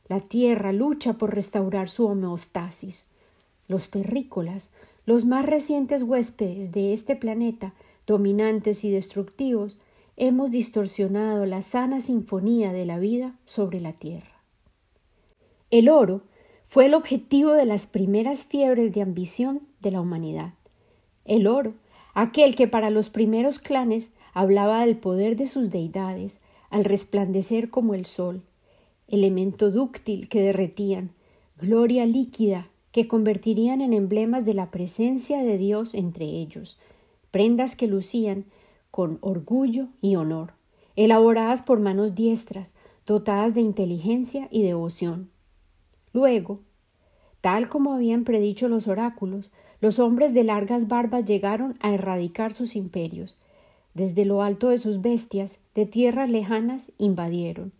La 0.08 0.20
tierra 0.20 0.72
lucha 0.72 1.14
por 1.14 1.34
restaurar 1.34 1.88
su 1.88 2.06
homeostasis. 2.06 3.06
Los 3.68 3.90
terrícolas, 3.90 4.70
los 5.06 5.24
más 5.24 5.46
recientes 5.46 6.02
huéspedes 6.02 6.72
de 6.72 6.92
este 6.92 7.16
planeta, 7.16 7.72
dominantes 8.06 8.84
y 8.84 8.90
destructivos, 8.90 9.78
hemos 10.20 10.50
distorsionado 10.50 11.46
la 11.46 11.62
sana 11.62 12.02
sinfonía 12.02 12.74
de 12.74 12.84
la 12.84 12.98
vida 12.98 13.38
sobre 13.46 13.80
la 13.80 13.94
tierra. 13.94 14.42
El 15.70 15.88
oro 15.88 16.20
fue 16.66 16.84
el 16.84 16.94
objetivo 16.94 17.52
de 17.52 17.64
las 17.64 17.86
primeras 17.86 18.44
fiebres 18.44 18.92
de 18.92 19.00
ambición 19.00 19.62
de 19.80 19.92
la 19.92 20.02
humanidad. 20.02 20.52
El 21.24 21.46
oro, 21.46 21.72
aquel 22.12 22.54
que 22.54 22.68
para 22.68 22.90
los 22.90 23.08
primeros 23.08 23.58
clanes 23.58 24.12
hablaba 24.34 24.84
del 24.84 24.98
poder 24.98 25.36
de 25.36 25.46
sus 25.46 25.70
deidades, 25.70 26.40
al 26.68 26.84
resplandecer 26.84 27.70
como 27.70 27.94
el 27.94 28.04
sol, 28.04 28.42
elemento 29.08 29.70
dúctil 29.70 30.28
que 30.28 30.42
derretían, 30.42 31.12
gloria 31.58 32.04
líquida 32.04 32.68
que 32.92 33.08
convertirían 33.08 33.80
en 33.80 33.94
emblemas 33.94 34.44
de 34.44 34.52
la 34.52 34.70
presencia 34.70 35.42
de 35.42 35.56
Dios 35.56 35.94
entre 35.94 36.26
ellos, 36.26 36.78
prendas 37.30 37.74
que 37.74 37.86
lucían 37.86 38.44
con 38.90 39.18
orgullo 39.20 39.88
y 40.00 40.16
honor, 40.16 40.54
elaboradas 40.96 41.62
por 41.62 41.80
manos 41.80 42.14
diestras, 42.14 42.72
dotadas 43.06 43.54
de 43.54 43.60
inteligencia 43.60 44.48
y 44.50 44.62
devoción. 44.62 45.30
Luego, 46.12 46.60
tal 47.40 47.68
como 47.68 47.92
habían 47.94 48.24
predicho 48.24 48.68
los 48.68 48.88
oráculos, 48.88 49.50
los 49.80 49.98
hombres 49.98 50.34
de 50.34 50.44
largas 50.44 50.88
barbas 50.88 51.24
llegaron 51.24 51.76
a 51.80 51.94
erradicar 51.94 52.52
sus 52.52 52.76
imperios. 52.76 53.36
Desde 53.94 54.24
lo 54.24 54.42
alto 54.42 54.68
de 54.68 54.78
sus 54.78 55.00
bestias, 55.00 55.58
de 55.74 55.86
tierras 55.86 56.30
lejanas, 56.30 56.92
invadieron. 56.98 57.72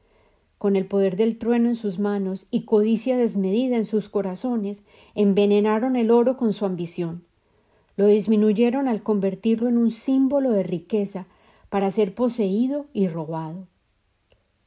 Con 0.58 0.76
el 0.76 0.86
poder 0.86 1.16
del 1.16 1.38
trueno 1.38 1.68
en 1.68 1.76
sus 1.76 1.98
manos 1.98 2.46
y 2.50 2.64
codicia 2.64 3.16
desmedida 3.16 3.76
en 3.76 3.84
sus 3.84 4.08
corazones, 4.08 4.82
envenenaron 5.14 5.96
el 5.96 6.10
oro 6.10 6.36
con 6.36 6.52
su 6.52 6.66
ambición. 6.66 7.24
Lo 8.00 8.06
disminuyeron 8.06 8.88
al 8.88 9.02
convertirlo 9.02 9.68
en 9.68 9.76
un 9.76 9.90
símbolo 9.90 10.52
de 10.52 10.62
riqueza 10.62 11.26
para 11.68 11.90
ser 11.90 12.14
poseído 12.14 12.86
y 12.94 13.08
robado. 13.08 13.66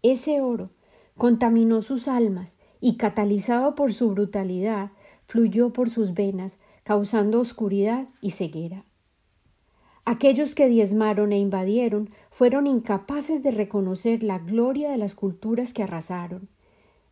Ese 0.04 0.40
oro 0.40 0.70
contaminó 1.18 1.82
sus 1.82 2.08
almas 2.08 2.58
y, 2.80 2.96
catalizado 2.96 3.74
por 3.74 3.92
su 3.92 4.12
brutalidad, 4.12 4.92
fluyó 5.26 5.74
por 5.74 5.90
sus 5.90 6.14
venas, 6.14 6.60
causando 6.84 7.40
oscuridad 7.40 8.08
y 8.22 8.30
ceguera. 8.30 8.86
Aquellos 10.06 10.54
que 10.54 10.68
diezmaron 10.68 11.32
e 11.32 11.40
invadieron 11.40 12.12
fueron 12.30 12.68
incapaces 12.68 13.42
de 13.42 13.50
reconocer 13.50 14.22
la 14.22 14.38
gloria 14.38 14.92
de 14.92 14.98
las 15.00 15.16
culturas 15.16 15.74
que 15.74 15.82
arrasaron, 15.82 16.50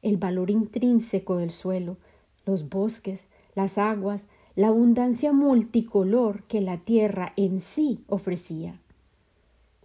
el 0.03 0.17
valor 0.17 0.51
intrínseco 0.51 1.37
del 1.37 1.49
suelo, 1.49 1.97
los 2.45 2.69
bosques, 2.69 3.23
las 3.55 3.79
aguas, 3.79 4.27
la 4.55 4.67
abundancia 4.67 5.31
multicolor 5.31 6.43
que 6.43 6.62
la 6.62 6.77
tierra 6.77 7.34
en 7.38 7.60
sí 7.60 8.00
ofrecía. 8.08 8.79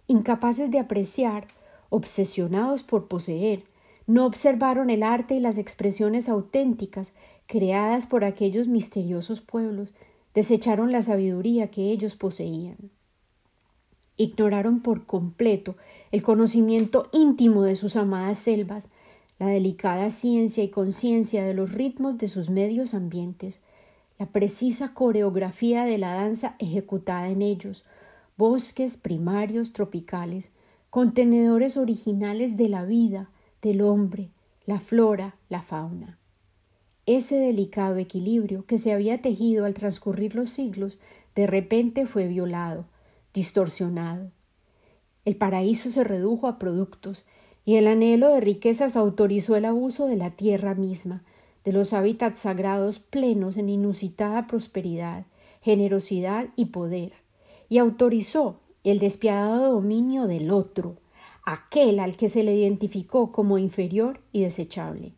Incapaces 0.07 0.71
de 0.71 0.79
apreciar, 0.79 1.47
obsesionados 1.89 2.83
por 2.83 3.07
poseer, 3.07 3.63
no 4.07 4.25
observaron 4.25 4.89
el 4.89 5.03
arte 5.03 5.35
y 5.35 5.39
las 5.39 5.57
expresiones 5.57 6.29
auténticas 6.29 7.11
creadas 7.45 8.05
por 8.05 8.23
aquellos 8.23 8.67
misteriosos 8.67 9.41
pueblos, 9.41 9.93
desecharon 10.33 10.91
la 10.91 11.01
sabiduría 11.01 11.69
que 11.71 11.91
ellos 11.91 12.15
poseían. 12.15 12.77
Ignoraron 14.17 14.81
por 14.81 15.05
completo 15.05 15.75
el 16.11 16.23
conocimiento 16.23 17.09
íntimo 17.11 17.63
de 17.63 17.75
sus 17.75 17.95
amadas 17.95 18.39
selvas, 18.39 18.89
la 19.39 19.47
delicada 19.47 20.09
ciencia 20.09 20.63
y 20.63 20.69
conciencia 20.69 21.45
de 21.45 21.53
los 21.53 21.71
ritmos 21.71 22.17
de 22.17 22.27
sus 22.27 22.49
medios 22.49 22.93
ambientes, 22.93 23.59
la 24.19 24.27
precisa 24.27 24.93
coreografía 24.93 25.85
de 25.85 25.97
la 25.97 26.13
danza 26.13 26.55
ejecutada 26.59 27.29
en 27.29 27.41
ellos, 27.41 27.83
bosques 28.37 28.97
primarios 28.97 29.73
tropicales, 29.73 30.51
contenedores 30.89 31.77
originales 31.77 32.57
de 32.57 32.69
la 32.69 32.85
vida, 32.85 33.29
del 33.61 33.81
hombre, 33.81 34.29
la 34.65 34.79
flora, 34.79 35.35
la 35.49 35.61
fauna. 35.61 36.17
Ese 37.05 37.37
delicado 37.37 37.97
equilibrio 37.97 38.65
que 38.65 38.77
se 38.77 38.91
había 38.91 39.21
tejido 39.21 39.65
al 39.65 39.73
transcurrir 39.73 40.35
los 40.35 40.49
siglos 40.49 40.99
de 41.35 41.47
repente 41.47 42.05
fue 42.05 42.27
violado, 42.27 42.85
distorsionado. 43.33 44.31
El 45.23 45.35
paraíso 45.35 45.89
se 45.91 46.03
redujo 46.03 46.47
a 46.47 46.57
productos 46.57 47.25
y 47.63 47.75
el 47.75 47.87
anhelo 47.87 48.33
de 48.33 48.41
riquezas 48.41 48.95
autorizó 48.95 49.55
el 49.55 49.65
abuso 49.65 50.07
de 50.07 50.15
la 50.15 50.31
tierra 50.31 50.73
misma, 50.73 51.23
de 51.67 51.73
los 51.73 51.91
hábitats 51.91 52.39
sagrados 52.39 52.99
plenos 52.99 53.57
en 53.57 53.67
inusitada 53.67 54.47
prosperidad, 54.47 55.25
generosidad 55.61 56.47
y 56.55 56.67
poder, 56.67 57.11
y 57.67 57.79
autorizó 57.79 58.61
el 58.85 58.99
despiadado 58.99 59.73
dominio 59.73 60.27
del 60.27 60.51
otro, 60.51 60.95
aquel 61.43 61.99
al 61.99 62.15
que 62.15 62.29
se 62.29 62.45
le 62.45 62.55
identificó 62.55 63.33
como 63.33 63.57
inferior 63.57 64.21
y 64.31 64.43
desechable. 64.43 65.11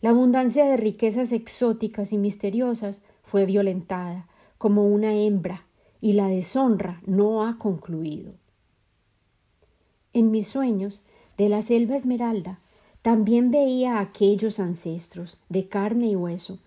La 0.00 0.08
abundancia 0.08 0.64
de 0.64 0.78
riquezas 0.78 1.32
exóticas 1.32 2.14
y 2.14 2.16
misteriosas 2.16 3.02
fue 3.22 3.44
violentada 3.44 4.30
como 4.56 4.86
una 4.86 5.14
hembra, 5.16 5.66
y 6.00 6.14
la 6.14 6.28
deshonra 6.28 7.02
no 7.04 7.46
ha 7.46 7.58
concluido. 7.58 8.32
En 10.14 10.30
mis 10.30 10.48
sueños, 10.48 11.02
de 11.36 11.50
la 11.50 11.60
selva 11.60 11.96
esmeralda, 11.96 12.61
también 13.02 13.50
veía 13.50 13.98
a 13.98 14.00
aquellos 14.00 14.60
ancestros, 14.60 15.40
de 15.48 15.68
carne 15.68 16.06
y 16.06 16.16
hueso. 16.16 16.60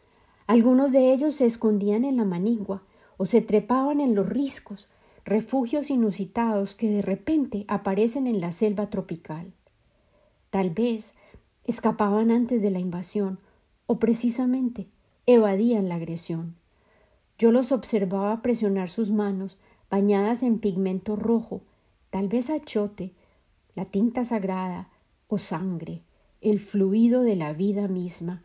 Algunos 0.48 0.92
de 0.92 1.14
ellos 1.14 1.36
se 1.36 1.46
escondían 1.46 2.04
en 2.04 2.18
la 2.18 2.26
manigua 2.26 2.84
o 3.18 3.26
se 3.26 3.42
trepaban 3.42 4.02
en 4.02 4.14
los 4.16 4.28
riscos, 4.28 4.90
refugios 5.24 5.90
inusitados 5.90 6.76
que 6.76 6.90
de 6.90 7.02
repente 7.02 7.66
aparecen 7.68 8.28
en 8.28 8.42
la 8.42 8.52
selva 8.52 8.90
tropical. 8.90 9.54
Tal 10.50 10.70
vez 10.70 11.16
escapaban 11.64 12.32
antes 12.32 12.62
de 12.62 12.70
la 12.70 12.80
invasión 12.80 13.40
o 13.88 13.98
precisamente 13.98 14.88
evadían 15.26 15.90
la 15.90 15.96
agresión. 15.96 16.56
Yo 17.40 17.52
los 17.52 17.72
observaba 17.72 18.42
presionar 18.42 18.90
sus 18.90 19.10
manos 19.10 19.58
bañadas 19.90 20.44
en 20.44 20.60
pigmento 20.60 21.16
rojo, 21.16 21.62
tal 22.10 22.28
vez 22.28 22.50
achote, 22.50 23.14
la 23.74 23.86
tinta 23.86 24.24
sagrada 24.24 24.90
o 25.28 25.38
sangre, 25.38 26.02
el 26.52 26.60
fluido 26.60 27.24
de 27.24 27.36
la 27.36 27.54
vida 27.54 27.88
misma 27.88 28.44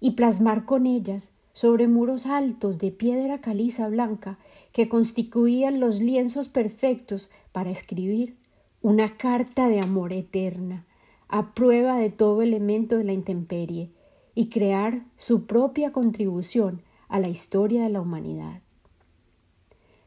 y 0.00 0.12
plasmar 0.12 0.64
con 0.64 0.86
ellas 0.86 1.32
sobre 1.52 1.86
muros 1.86 2.24
altos 2.24 2.78
de 2.78 2.90
piedra 2.90 3.42
caliza 3.42 3.88
blanca 3.88 4.38
que 4.72 4.88
constituían 4.88 5.78
los 5.78 6.00
lienzos 6.00 6.48
perfectos 6.48 7.28
para 7.52 7.68
escribir 7.68 8.36
una 8.80 9.18
carta 9.18 9.68
de 9.68 9.80
amor 9.80 10.14
eterna, 10.14 10.86
a 11.28 11.52
prueba 11.52 11.98
de 11.98 12.08
todo 12.08 12.40
elemento 12.40 12.96
de 12.96 13.04
la 13.04 13.12
intemperie, 13.12 13.90
y 14.34 14.48
crear 14.48 15.04
su 15.18 15.46
propia 15.46 15.92
contribución 15.92 16.80
a 17.08 17.20
la 17.20 17.28
historia 17.28 17.82
de 17.82 17.90
la 17.90 18.00
humanidad. 18.00 18.62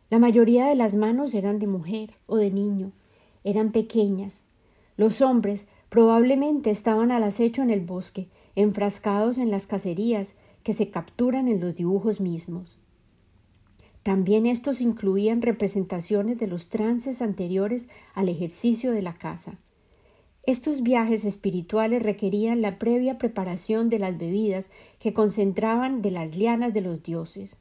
La 0.09 0.17
mayoría 0.17 0.65
de 0.65 0.75
las 0.75 0.95
manos 0.95 1.35
eran 1.35 1.59
de 1.59 1.67
mujer 1.67 2.15
o 2.25 2.37
de 2.37 2.49
niño, 2.49 2.91
eran 3.43 3.71
pequeñas. 3.71 4.47
Los 4.97 5.21
hombres 5.21 5.67
Probablemente 5.89 6.71
estaban 6.71 7.11
al 7.11 7.23
acecho 7.23 7.61
en 7.61 7.69
el 7.69 7.81
bosque, 7.81 8.27
enfrascados 8.55 9.37
en 9.37 9.51
las 9.51 9.67
cacerías 9.67 10.35
que 10.63 10.73
se 10.73 10.89
capturan 10.89 11.47
en 11.47 11.59
los 11.59 11.75
dibujos 11.75 12.19
mismos. 12.19 12.79
También 14.03 14.45
estos 14.45 14.81
incluían 14.81 15.41
representaciones 15.41 16.37
de 16.37 16.47
los 16.47 16.69
trances 16.69 17.21
anteriores 17.21 17.87
al 18.13 18.29
ejercicio 18.29 18.91
de 18.91 19.01
la 19.01 19.15
caza. 19.15 19.57
Estos 20.43 20.83
viajes 20.83 21.25
espirituales 21.25 22.03
requerían 22.03 22.61
la 22.61 22.77
previa 22.77 23.17
preparación 23.17 23.89
de 23.89 23.97
las 23.97 24.15
bebidas 24.15 24.69
que 24.99 25.11
concentraban 25.11 26.03
de 26.03 26.11
las 26.11 26.35
lianas 26.35 26.71
de 26.71 26.81
los 26.81 27.01
dioses. 27.01 27.57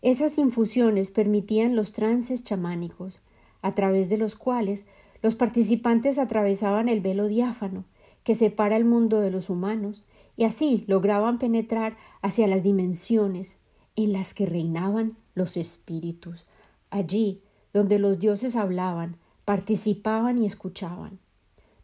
Esas 0.00 0.38
infusiones 0.38 1.10
permitían 1.10 1.74
los 1.74 1.92
trances 1.92 2.44
chamánicos, 2.44 3.18
a 3.62 3.74
través 3.74 4.08
de 4.08 4.18
los 4.18 4.36
cuales 4.36 4.84
los 5.24 5.36
participantes 5.36 6.18
atravesaban 6.18 6.86
el 6.86 7.00
velo 7.00 7.28
diáfano 7.28 7.86
que 8.24 8.34
separa 8.34 8.76
el 8.76 8.84
mundo 8.84 9.20
de 9.20 9.30
los 9.30 9.48
humanos 9.48 10.04
y 10.36 10.44
así 10.44 10.84
lograban 10.86 11.38
penetrar 11.38 11.96
hacia 12.20 12.46
las 12.46 12.62
dimensiones 12.62 13.56
en 13.96 14.12
las 14.12 14.34
que 14.34 14.44
reinaban 14.44 15.16
los 15.34 15.56
espíritus, 15.56 16.44
allí 16.90 17.40
donde 17.72 17.98
los 17.98 18.18
dioses 18.18 18.54
hablaban, 18.54 19.16
participaban 19.46 20.36
y 20.36 20.44
escuchaban, 20.44 21.18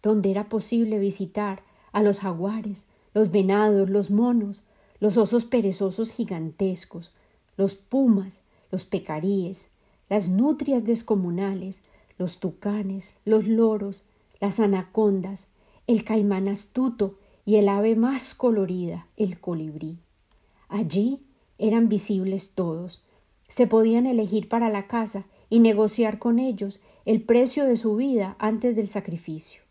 donde 0.02 0.30
era 0.30 0.50
posible 0.50 0.98
visitar 0.98 1.62
a 1.92 2.02
los 2.02 2.18
jaguares, 2.18 2.84
los 3.14 3.30
venados, 3.30 3.88
los 3.88 4.10
monos, 4.10 4.60
los 4.98 5.16
osos 5.16 5.46
perezosos 5.46 6.10
gigantescos, 6.10 7.14
los 7.56 7.74
pumas, 7.74 8.42
los 8.70 8.84
pecaríes, 8.84 9.70
las 10.10 10.28
nutrias 10.28 10.84
descomunales, 10.84 11.80
los 12.20 12.38
tucanes, 12.38 13.14
los 13.24 13.48
loros, 13.48 14.04
las 14.40 14.60
anacondas, 14.60 15.46
el 15.86 16.04
caimán 16.04 16.48
astuto 16.48 17.14
y 17.46 17.56
el 17.56 17.66
ave 17.66 17.96
más 17.96 18.34
colorida, 18.34 19.06
el 19.16 19.40
colibrí. 19.40 19.96
Allí 20.68 21.22
eran 21.56 21.88
visibles 21.88 22.52
todos. 22.54 23.02
Se 23.48 23.66
podían 23.66 24.04
elegir 24.04 24.48
para 24.48 24.68
la 24.68 24.86
caza 24.86 25.24
y 25.48 25.60
negociar 25.60 26.18
con 26.18 26.38
ellos 26.38 26.78
el 27.06 27.22
precio 27.22 27.64
de 27.64 27.78
su 27.78 27.96
vida 27.96 28.36
antes 28.38 28.76
del 28.76 28.88
sacrificio. 28.88 29.62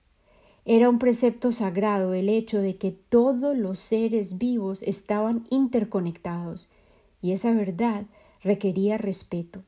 Era 0.66 0.90
un 0.90 0.98
precepto 0.98 1.52
sagrado 1.52 2.16
el 2.16 2.30
hecho 2.30 2.60
de 2.62 2.78
que 2.78 2.90
todos 2.92 3.56
los 3.56 3.78
seres 3.78 4.40
vivos 4.40 4.82
estaban 4.82 5.46
interconectados, 5.52 6.68
y 7.22 7.32
esa 7.32 7.54
verdad 7.54 8.06
requería 8.44 8.98
respeto. 8.98 9.62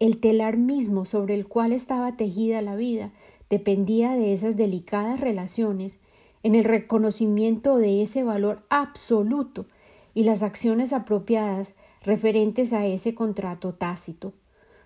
El 0.00 0.18
telar 0.18 0.56
mismo 0.56 1.04
sobre 1.04 1.34
el 1.34 1.46
cual 1.46 1.72
estaba 1.72 2.16
tejida 2.16 2.62
la 2.62 2.76
vida 2.76 3.12
dependía 3.48 4.12
de 4.12 4.32
esas 4.32 4.56
delicadas 4.56 5.20
relaciones, 5.20 5.98
en 6.42 6.54
el 6.54 6.64
reconocimiento 6.64 7.78
de 7.78 8.02
ese 8.02 8.22
valor 8.22 8.62
absoluto 8.68 9.66
y 10.12 10.24
las 10.24 10.42
acciones 10.42 10.92
apropiadas 10.92 11.74
referentes 12.02 12.72
a 12.72 12.86
ese 12.86 13.14
contrato 13.14 13.74
tácito, 13.74 14.34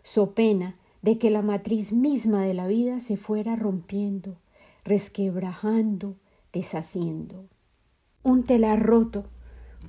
so 0.02 0.34
pena 0.34 0.76
de 1.02 1.18
que 1.18 1.30
la 1.30 1.42
matriz 1.42 1.92
misma 1.92 2.44
de 2.44 2.54
la 2.54 2.66
vida 2.66 3.00
se 3.00 3.16
fuera 3.16 3.56
rompiendo, 3.56 4.36
resquebrajando, 4.84 6.16
deshaciendo. 6.52 7.46
Un 8.22 8.44
telar 8.44 8.82
roto, 8.84 9.24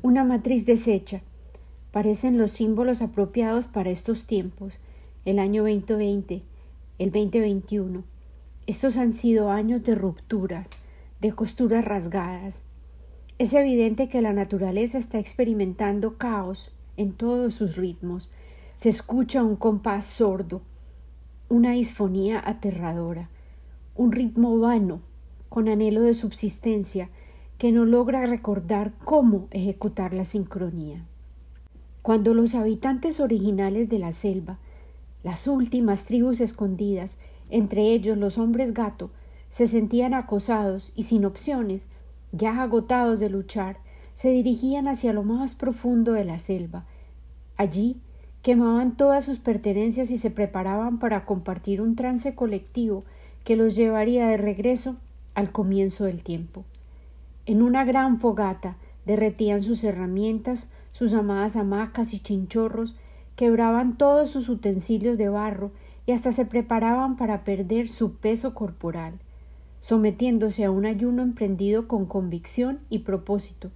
una 0.02 0.24
matriz 0.24 0.66
deshecha, 0.66 1.22
parecen 1.92 2.38
los 2.38 2.52
símbolos 2.52 3.02
apropiados 3.02 3.68
para 3.68 3.92
estos 3.92 4.26
tiempos, 4.26 4.80
el 5.26 5.40
año 5.40 5.64
2020, 5.64 6.42
el 6.98 7.12
2021. 7.12 8.04
Estos 8.68 8.98
han 8.98 9.14
sido 9.14 9.52
años 9.52 9.84
de 9.84 9.96
rupturas, 9.96 10.70
de 11.20 11.34
costuras 11.34 11.84
rasgadas. 11.84 12.64
Es 13.38 13.54
evidente 13.54 14.08
que 14.08 14.22
la 14.22 14.34
naturaleza 14.34 14.98
está 14.98 15.20
experimentando 15.20 16.18
caos 16.18 16.72
en 16.98 17.14
todos 17.14 17.54
sus 17.54 17.76
ritmos. 17.76 18.30
Se 18.76 18.90
escucha 18.90 19.44
un 19.44 19.56
compás 19.56 20.06
sordo, 20.06 20.62
una 21.50 21.72
disfonía 21.72 22.42
aterradora, 22.44 23.30
un 23.96 24.12
ritmo 24.12 24.58
vano, 24.60 25.02
con 25.50 25.68
anhelo 25.68 26.02
de 26.02 26.14
subsistencia, 26.14 27.10
que 27.58 27.74
no 27.74 27.84
logra 27.84 28.26
recordar 28.26 28.94
cómo 29.04 29.48
ejecutar 29.52 30.14
la 30.14 30.24
sincronía. 30.24 31.06
Cuando 32.02 32.34
los 32.34 32.56
habitantes 32.56 33.20
originales 33.20 33.90
de 33.90 34.00
la 34.00 34.14
selva, 34.14 34.60
las 35.24 35.48
últimas 35.48 36.06
tribus 36.06 36.40
escondidas, 36.42 37.18
entre 37.50 37.94
ellos 37.94 38.18
los 38.18 38.38
hombres 38.38 38.74
gato, 38.74 39.12
se 39.50 39.68
sentían 39.68 40.14
acosados 40.14 40.92
y 40.96 41.04
sin 41.04 41.26
opciones, 41.26 41.86
ya 42.32 42.62
agotados 42.62 43.20
de 43.20 43.30
luchar, 43.30 43.78
se 44.14 44.30
dirigían 44.30 44.88
hacia 44.88 45.14
lo 45.14 45.24
más 45.24 45.56
profundo 45.56 46.14
de 46.14 46.26
la 46.26 46.40
selva. 46.40 46.86
Allí 47.58 47.98
quemaban 48.42 48.96
todas 48.96 49.26
sus 49.26 49.40
pertenencias 49.40 50.12
y 50.12 50.18
se 50.18 50.32
preparaban 50.32 51.00
para 51.00 51.26
compartir 51.26 51.82
un 51.82 51.96
trance 51.96 52.36
colectivo 52.36 53.04
que 53.44 53.56
los 53.56 53.76
llevaría 53.76 54.28
de 54.28 54.38
regreso 54.38 54.98
al 55.34 55.52
comienzo 55.52 56.06
del 56.06 56.24
tiempo. 56.24 56.64
En 57.46 57.62
una 57.62 57.84
gran 57.84 58.20
fogata 58.20 58.78
derretían 59.06 59.64
sus 59.64 59.84
herramientas, 59.84 60.70
sus 60.94 61.14
amadas 61.14 61.56
hamacas 61.56 62.14
y 62.14 62.20
chinchorros, 62.20 62.96
quebraban 63.40 63.98
todos 63.98 64.30
sus 64.30 64.50
utensilios 64.50 65.18
de 65.18 65.30
barro 65.30 65.72
y 66.06 66.12
hasta 66.12 66.34
se 66.34 66.44
preparaban 66.44 67.16
para 67.16 67.46
perder 67.46 67.88
su 67.88 68.16
peso 68.16 68.54
corporal, 68.54 69.14
sometiéndose 69.80 70.66
a 70.66 70.72
un 70.72 70.86
ayuno 70.86 71.22
emprendido 71.22 71.88
con 71.88 72.06
convicción 72.06 72.80
y 72.90 73.00
propósito, 73.00 73.72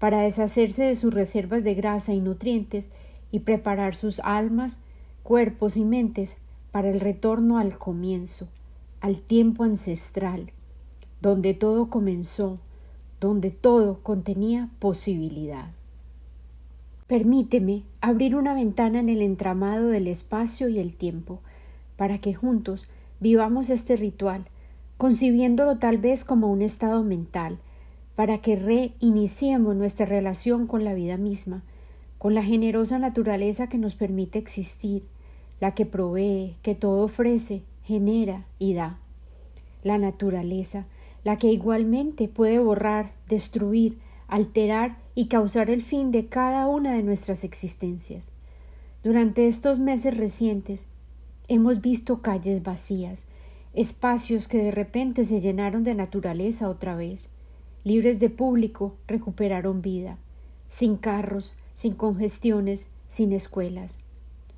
para 0.00 0.22
deshacerse 0.22 0.82
de 0.82 0.96
sus 0.96 1.14
reservas 1.14 1.62
de 1.62 1.74
grasa 1.74 2.12
y 2.12 2.18
nutrientes 2.18 2.90
y 3.30 3.38
preparar 3.38 3.94
sus 3.94 4.18
almas, 4.18 4.80
cuerpos 5.22 5.76
y 5.76 5.84
mentes 5.84 6.38
para 6.72 6.90
el 6.90 6.98
retorno 6.98 7.58
al 7.58 7.78
comienzo, 7.78 8.48
al 9.00 9.20
tiempo 9.20 9.62
ancestral, 9.62 10.50
donde 11.20 11.54
todo 11.54 11.88
comenzó, 11.88 12.58
donde 13.20 13.52
todo 13.52 14.00
contenía 14.02 14.70
posibilidad. 14.80 15.70
Permíteme 17.06 17.82
abrir 18.00 18.34
una 18.34 18.54
ventana 18.54 19.00
en 19.00 19.10
el 19.10 19.20
entramado 19.20 19.88
del 19.88 20.06
espacio 20.06 20.68
y 20.68 20.78
el 20.78 20.96
tiempo, 20.96 21.40
para 21.96 22.18
que 22.18 22.32
juntos 22.32 22.86
vivamos 23.20 23.68
este 23.68 23.96
ritual, 23.96 24.46
concibiéndolo 24.96 25.76
tal 25.76 25.98
vez 25.98 26.24
como 26.24 26.50
un 26.50 26.62
estado 26.62 27.02
mental, 27.04 27.58
para 28.14 28.38
que 28.38 28.56
reiniciemos 28.56 29.76
nuestra 29.76 30.06
relación 30.06 30.66
con 30.66 30.82
la 30.82 30.94
vida 30.94 31.18
misma, 31.18 31.62
con 32.16 32.34
la 32.34 32.42
generosa 32.42 32.98
naturaleza 32.98 33.68
que 33.68 33.76
nos 33.76 33.96
permite 33.96 34.38
existir, 34.38 35.02
la 35.60 35.74
que 35.74 35.84
provee, 35.84 36.56
que 36.62 36.74
todo 36.74 37.04
ofrece, 37.04 37.62
genera 37.84 38.46
y 38.58 38.72
da. 38.72 38.98
La 39.82 39.98
naturaleza, 39.98 40.86
la 41.22 41.36
que 41.36 41.48
igualmente 41.48 42.28
puede 42.28 42.58
borrar, 42.60 43.12
destruir, 43.28 43.98
alterar 44.28 44.98
y 45.14 45.26
causar 45.26 45.70
el 45.70 45.82
fin 45.82 46.10
de 46.10 46.26
cada 46.26 46.66
una 46.66 46.92
de 46.94 47.02
nuestras 47.02 47.44
existencias. 47.44 48.30
Durante 49.02 49.46
estos 49.46 49.78
meses 49.78 50.16
recientes 50.16 50.86
hemos 51.48 51.80
visto 51.80 52.22
calles 52.22 52.62
vacías, 52.62 53.26
espacios 53.74 54.48
que 54.48 54.58
de 54.58 54.70
repente 54.70 55.24
se 55.24 55.40
llenaron 55.40 55.84
de 55.84 55.94
naturaleza 55.94 56.68
otra 56.68 56.96
vez, 56.96 57.28
libres 57.84 58.18
de 58.18 58.30
público, 58.30 58.96
recuperaron 59.06 59.82
vida, 59.82 60.16
sin 60.68 60.96
carros, 60.96 61.54
sin 61.74 61.94
congestiones, 61.94 62.88
sin 63.08 63.32
escuelas. 63.32 63.98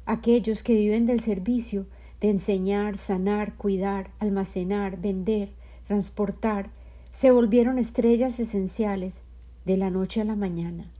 Aquellos 0.05 0.63
que 0.63 0.75
viven 0.75 1.07
del 1.07 1.21
servicio, 1.21 1.87
de 2.21 2.31
enseñar, 2.31 2.99
sanar, 2.99 3.57
cuidar, 3.57 4.11
almacenar, 4.21 5.01
vender, 5.01 5.49
transportar, 5.87 6.71
se 7.11 7.31
volvieron 7.31 7.79
estrellas 7.79 8.39
esenciales 8.39 9.23
de 9.67 9.77
la 9.77 9.91
noche 9.91 10.23
a 10.23 10.25
la 10.25 10.37
mañana. 10.37 10.91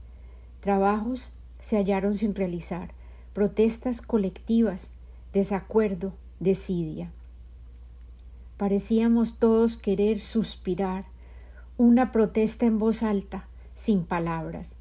Trabajos 0.59 1.31
se 1.59 1.77
hallaron 1.77 2.13
sin 2.13 2.35
realizar, 2.35 2.91
protestas 3.33 4.01
colectivas, 4.01 4.91
desacuerdo, 5.33 6.13
desidia. 6.39 7.11
Parecíamos 8.57 9.39
todos 9.39 9.77
querer 9.77 10.19
suspirar, 10.19 11.05
una 11.77 12.11
protesta 12.11 12.65
en 12.65 12.79
voz 12.79 13.03
alta, 13.03 13.47
sin 13.73 14.03
palabras, 14.03 14.75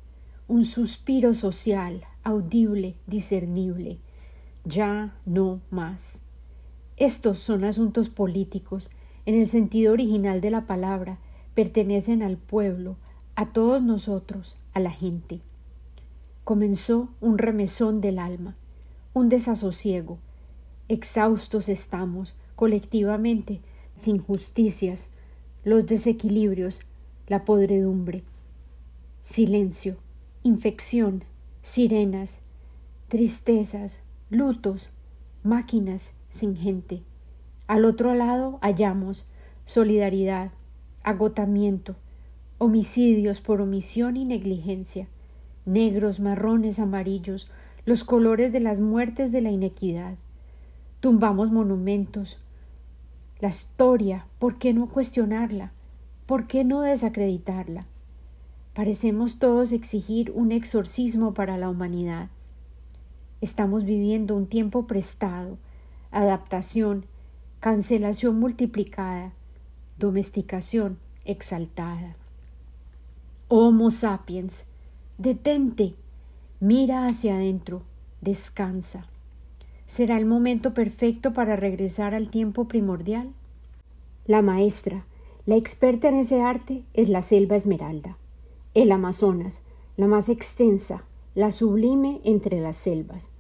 un 0.49 0.65
suspiro 0.65 1.35
social, 1.35 2.05
audible, 2.25 2.95
discernible. 3.07 3.99
Ya 4.65 5.15
no 5.27 5.61
más. 5.71 6.23
Estos 6.97 7.39
son 7.39 7.65
asuntos 7.65 8.09
políticos 8.09 8.91
en 9.27 9.35
el 9.35 9.49
sentido 9.49 9.93
original 9.93 10.41
de 10.41 10.51
la 10.51 10.67
palabra, 10.67 11.19
pertenecen 11.55 12.23
al 12.23 12.39
pueblo, 12.39 12.97
a 13.37 13.53
todos 13.53 13.83
nosotros, 13.83 14.57
a 14.73 14.81
la 14.81 14.91
gente. 14.91 15.41
Comenzó 16.43 17.11
un 17.21 17.37
remesón 17.37 18.01
del 18.01 18.19
alma, 18.19 18.57
un 19.13 19.29
desasosiego. 19.29 20.19
Exhaustos 20.89 21.69
estamos, 21.69 22.35
colectivamente, 22.55 23.61
sin 23.95 24.19
justicias, 24.19 25.09
los 25.65 25.87
desequilibrios, 25.87 26.81
la 27.27 27.45
podredumbre. 27.45 28.25
Silencio, 29.21 29.99
infección, 30.43 31.25
sirenas, 31.61 32.41
tristezas, 33.09 34.03
lutos, 34.31 34.91
máquinas 35.43 36.15
sin 36.31 36.57
gente. 36.57 37.03
Al 37.67 37.85
otro 37.85 38.15
lado 38.15 38.59
hallamos 38.63 39.29
solidaridad, 39.67 40.53
agotamiento, 41.03 41.97
homicidios 42.59 43.41
por 43.41 43.61
omisión 43.61 44.17
y 44.17 44.25
negligencia, 44.25 45.09
negros, 45.67 46.21
marrones, 46.21 46.79
amarillos, 46.79 47.49
los 47.85 48.03
colores 48.03 48.53
de 48.53 48.61
las 48.61 48.81
muertes 48.81 49.31
de 49.31 49.43
la 49.43 49.51
inequidad. 49.51 50.17
Tumbamos 51.01 51.51
monumentos. 51.51 52.39
La 53.41 53.49
historia, 53.49 54.27
¿por 54.39 54.59
qué 54.59 54.73
no 54.73 54.89
cuestionarla? 54.89 55.73
¿Por 56.25 56.47
qué 56.47 56.65
no 56.65 56.81
desacreditarla? 56.81 57.87
Parecemos 58.75 59.39
todos 59.39 59.73
exigir 59.73 60.33
un 60.35 60.51
exorcismo 60.51 61.35
para 61.35 61.57
la 61.59 61.69
humanidad. 61.69 62.31
Estamos 63.41 63.85
viviendo 63.85 64.35
un 64.35 64.47
tiempo 64.47 64.87
prestado, 64.87 65.59
adaptación, 66.11 67.05
cancelación 67.61 68.41
multiplicada, 68.41 69.33
domesticación 69.99 70.99
exaltada. 71.25 72.17
Homo 73.49 73.93
sapiens, 73.93 74.65
detente, 75.19 75.95
mira 76.59 77.07
hacia 77.07 77.37
adentro, 77.37 77.83
descansa. 78.21 79.07
¿Será 79.87 80.19
el 80.19 80.27
momento 80.27 80.75
perfecto 80.75 81.33
para 81.33 81.55
regresar 81.55 82.13
al 82.13 82.29
tiempo 82.29 82.67
primordial? 82.67 83.33
La 84.27 84.43
maestra, 84.43 85.07
la 85.45 85.55
experta 85.55 86.09
en 86.09 86.15
ese 86.17 86.43
arte, 86.43 86.83
es 86.93 87.09
la 87.09 87.23
selva 87.23 87.55
esmeralda, 87.55 88.19
el 88.75 88.91
Amazonas, 88.91 89.61
la 89.97 90.09
más 90.09 90.29
extensa, 90.29 91.05
la 91.37 91.53
sublime 91.53 92.19
entre 92.25 92.61
las 92.61 92.77
selvas. 92.77 93.31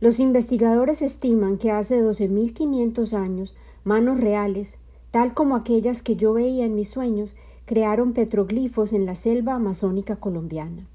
Los 0.00 0.18
investigadores 0.18 1.02
estiman 1.02 1.56
que 1.56 1.70
hace 1.70 2.02
12.500 2.02 3.12
años 3.12 3.54
manos 3.84 4.18
reales, 4.18 4.78
tal 5.12 5.34
como 5.34 5.54
aquellas 5.54 6.02
que 6.02 6.16
yo 6.16 6.32
veía 6.32 6.64
en 6.64 6.74
mis 6.74 6.88
sueños, 6.88 7.36
crearon 7.64 8.12
petroglifos 8.12 8.92
en 8.92 9.06
la 9.06 9.14
selva 9.14 9.54
amazónica 9.54 10.16
colombiana. 10.16 10.88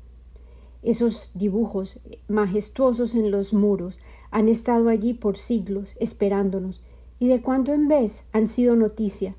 Esos 0.84 1.32
dibujos 1.34 2.00
majestuosos 2.28 3.16
en 3.16 3.32
los 3.32 3.54
muros 3.54 4.00
han 4.32 4.48
estado 4.48 4.90
allí 4.90 5.14
por 5.14 5.38
siglos 5.38 5.96
esperándonos 6.00 6.82
y 7.20 7.28
de 7.28 7.42
cuando 7.42 7.74
en 7.74 7.88
vez 7.88 8.24
han 8.32 8.48
sido 8.48 8.76
noticia, 8.76 9.36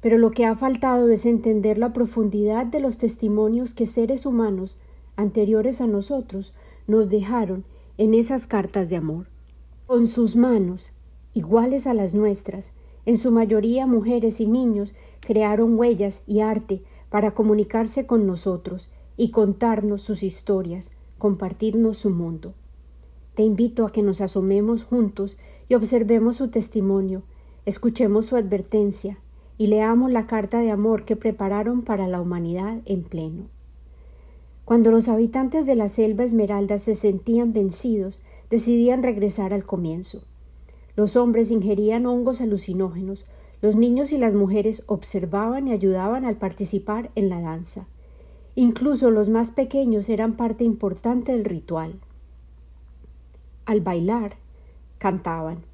pero 0.00 0.18
lo 0.18 0.32
que 0.32 0.44
ha 0.44 0.56
faltado 0.56 1.08
es 1.10 1.26
entender 1.26 1.78
la 1.78 1.92
profundidad 1.92 2.66
de 2.66 2.80
los 2.80 2.98
testimonios 2.98 3.74
que 3.74 3.86
seres 3.86 4.26
humanos 4.26 4.78
anteriores 5.16 5.80
a 5.80 5.86
nosotros 5.86 6.52
nos 6.86 7.08
dejaron 7.08 7.64
en 7.98 8.14
esas 8.14 8.46
cartas 8.46 8.88
de 8.88 8.96
amor. 8.96 9.28
Con 9.86 10.06
sus 10.06 10.34
manos, 10.34 10.90
iguales 11.34 11.86
a 11.86 11.94
las 11.94 12.14
nuestras, 12.14 12.72
en 13.06 13.18
su 13.18 13.30
mayoría 13.30 13.86
mujeres 13.86 14.40
y 14.40 14.46
niños, 14.46 14.94
crearon 15.22 15.78
huellas 15.78 16.24
y 16.26 16.40
arte 16.40 16.82
para 17.08 17.32
comunicarse 17.32 18.06
con 18.06 18.26
nosotros 18.26 18.88
y 19.16 19.30
contarnos 19.30 20.02
sus 20.02 20.22
historias, 20.22 20.90
compartirnos 21.18 21.96
su 21.96 22.10
mundo. 22.10 22.54
Te 23.34 23.42
invito 23.42 23.86
a 23.86 23.92
que 23.92 24.02
nos 24.02 24.20
asomemos 24.20 24.84
juntos 24.84 25.38
y 25.68 25.74
observemos 25.74 26.36
su 26.36 26.48
testimonio, 26.48 27.22
escuchemos 27.64 28.26
su 28.26 28.36
advertencia 28.36 29.18
y 29.56 29.68
leamos 29.68 30.10
la 30.10 30.26
carta 30.26 30.60
de 30.60 30.70
amor 30.70 31.04
que 31.04 31.16
prepararon 31.16 31.82
para 31.82 32.08
la 32.08 32.20
humanidad 32.20 32.80
en 32.84 33.04
pleno. 33.04 33.44
Cuando 34.64 34.90
los 34.90 35.08
habitantes 35.08 35.66
de 35.66 35.76
la 35.76 35.88
selva 35.88 36.24
esmeralda 36.24 36.78
se 36.78 36.94
sentían 36.94 37.52
vencidos, 37.52 38.20
decidían 38.50 39.02
regresar 39.02 39.54
al 39.54 39.64
comienzo. 39.64 40.22
Los 40.94 41.16
hombres 41.16 41.50
ingerían 41.50 42.06
hongos 42.06 42.40
alucinógenos, 42.40 43.26
los 43.62 43.76
niños 43.76 44.12
y 44.12 44.18
las 44.18 44.34
mujeres 44.34 44.84
observaban 44.86 45.68
y 45.68 45.72
ayudaban 45.72 46.26
al 46.26 46.36
participar 46.36 47.10
en 47.14 47.30
la 47.30 47.40
danza. 47.40 47.86
Incluso 48.54 49.10
los 49.10 49.30
más 49.30 49.52
pequeños 49.52 50.10
eran 50.10 50.34
parte 50.34 50.64
importante 50.64 51.32
del 51.32 51.46
ritual. 51.46 51.98
Al 53.64 53.80
bailar, 53.80 54.32
cantaban 54.98 55.64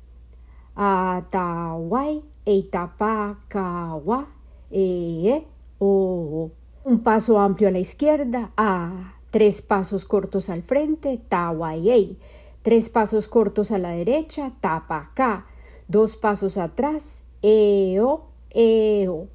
Atawai, 0.81 2.22
Eitapakawa, 2.46 4.29
e, 4.70 5.44
o. 5.81 6.51
Un 6.85 7.01
paso 7.01 7.40
amplio 7.40 7.68
a 7.68 7.72
la 7.72 7.81
izquierda, 7.81 8.53
a. 8.57 9.14
Tres 9.31 9.61
pasos 9.61 10.05
cortos 10.05 10.48
al 10.48 10.62
frente, 10.62 11.18
Tawai, 11.29 12.16
Tres 12.62 12.88
pasos 12.88 13.29
cortos 13.29 13.72
a 13.72 13.79
la 13.79 13.90
derecha, 13.90 14.53
Tapacá. 14.61 15.46
Dos 15.88 16.16
pasos 16.16 16.57
atrás, 16.57 17.24
Eo, 17.42 18.24
Eo. 18.51 19.29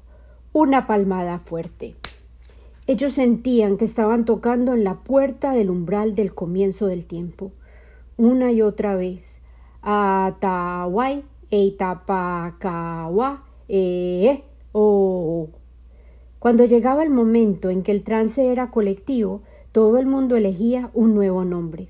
Una 0.52 0.86
palmada 0.86 1.38
fuerte. 1.38 1.96
Ellos 2.86 3.14
sentían 3.14 3.78
que 3.78 3.86
estaban 3.86 4.26
tocando 4.26 4.74
en 4.74 4.84
la 4.84 4.96
puerta 4.96 5.52
del 5.52 5.70
umbral 5.70 6.14
del 6.14 6.34
comienzo 6.34 6.86
del 6.86 7.06
tiempo. 7.06 7.50
Una 8.18 8.52
y 8.52 8.60
otra 8.60 8.94
vez. 8.94 9.40
Atawai, 9.80 11.24
Eitapakawa, 11.50 13.44
e, 13.68 14.42
o. 14.72 15.48
Cuando 16.38 16.66
llegaba 16.66 17.04
el 17.04 17.10
momento 17.10 17.70
en 17.70 17.82
que 17.82 17.92
el 17.92 18.02
trance 18.02 18.52
era 18.52 18.70
colectivo, 18.70 19.40
todo 19.72 19.96
el 19.96 20.04
mundo 20.04 20.36
elegía 20.36 20.90
un 20.92 21.14
nuevo 21.14 21.46
nombre. 21.46 21.88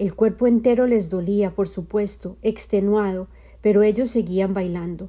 El 0.00 0.14
cuerpo 0.14 0.48
entero 0.48 0.88
les 0.88 1.08
dolía, 1.08 1.54
por 1.54 1.68
supuesto, 1.68 2.36
extenuado, 2.42 3.28
pero 3.60 3.82
ellos 3.82 4.10
seguían 4.10 4.52
bailando. 4.52 5.08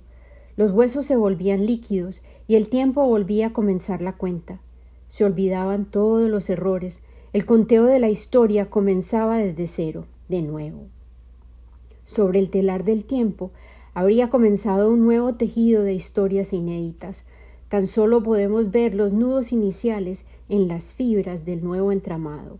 Los 0.58 0.72
huesos 0.72 1.06
se 1.06 1.16
volvían 1.16 1.68
líquidos 1.68 2.24
y 2.48 2.56
el 2.56 2.70
tiempo 2.70 3.06
volvía 3.06 3.48
a 3.48 3.54
comenzar 3.54 4.02
la 4.02 4.18
cuenta. 4.18 4.60
Se 5.08 5.24
olvidaban 5.24 5.86
todos 5.86 6.30
los 6.30 6.50
errores. 6.50 7.04
El 7.32 7.46
conteo 7.46 7.86
de 7.86 8.00
la 8.00 8.10
historia 8.10 8.68
comenzaba 8.68 9.38
desde 9.38 9.68
cero, 9.68 10.08
de 10.28 10.42
nuevo. 10.42 10.88
Sobre 12.06 12.40
el 12.40 12.50
telar 12.50 12.84
del 12.84 13.06
tiempo 13.06 13.52
habría 13.94 14.32
comenzado 14.32 14.92
un 14.92 15.04
nuevo 15.06 15.36
tejido 15.36 15.84
de 15.84 15.94
historias 15.94 16.52
inéditas. 16.54 17.26
Tan 17.70 17.86
solo 17.86 18.24
podemos 18.24 18.72
ver 18.72 18.96
los 18.96 19.14
nudos 19.14 19.52
iniciales 19.52 20.26
en 20.50 20.68
las 20.68 20.94
fibras 20.94 21.46
del 21.46 21.64
nuevo 21.64 21.92
entramado. 21.92 22.58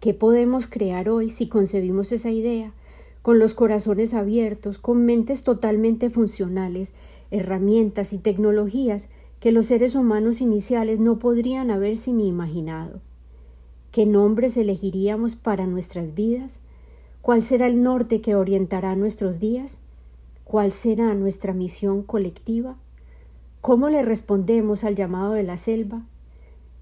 ¿Qué 0.00 0.12
podemos 0.12 0.66
crear 0.66 1.08
hoy 1.08 1.30
si 1.30 1.48
concebimos 1.48 2.12
esa 2.12 2.30
idea? 2.30 2.74
Con 3.22 3.38
los 3.38 3.54
corazones 3.54 4.14
abiertos, 4.14 4.78
con 4.78 5.04
mentes 5.04 5.42
totalmente 5.42 6.10
funcionales, 6.10 6.94
herramientas 7.30 8.12
y 8.12 8.18
tecnologías 8.18 9.08
que 9.40 9.52
los 9.52 9.66
seres 9.66 9.94
humanos 9.94 10.40
iniciales 10.40 11.00
no 11.00 11.18
podrían 11.18 11.70
haberse 11.70 12.12
ni 12.12 12.28
imaginado. 12.28 13.00
¿Qué 13.92 14.06
nombres 14.06 14.56
elegiríamos 14.56 15.36
para 15.36 15.66
nuestras 15.66 16.14
vidas? 16.14 16.60
¿Cuál 17.22 17.42
será 17.42 17.66
el 17.66 17.82
norte 17.82 18.20
que 18.20 18.34
orientará 18.34 18.96
nuestros 18.96 19.38
días? 19.38 19.80
¿Cuál 20.44 20.72
será 20.72 21.14
nuestra 21.14 21.52
misión 21.52 22.02
colectiva? 22.02 22.76
¿Cómo 23.60 23.90
le 23.90 24.02
respondemos 24.02 24.84
al 24.84 24.94
llamado 24.94 25.32
de 25.32 25.42
la 25.42 25.58
selva? 25.58 26.06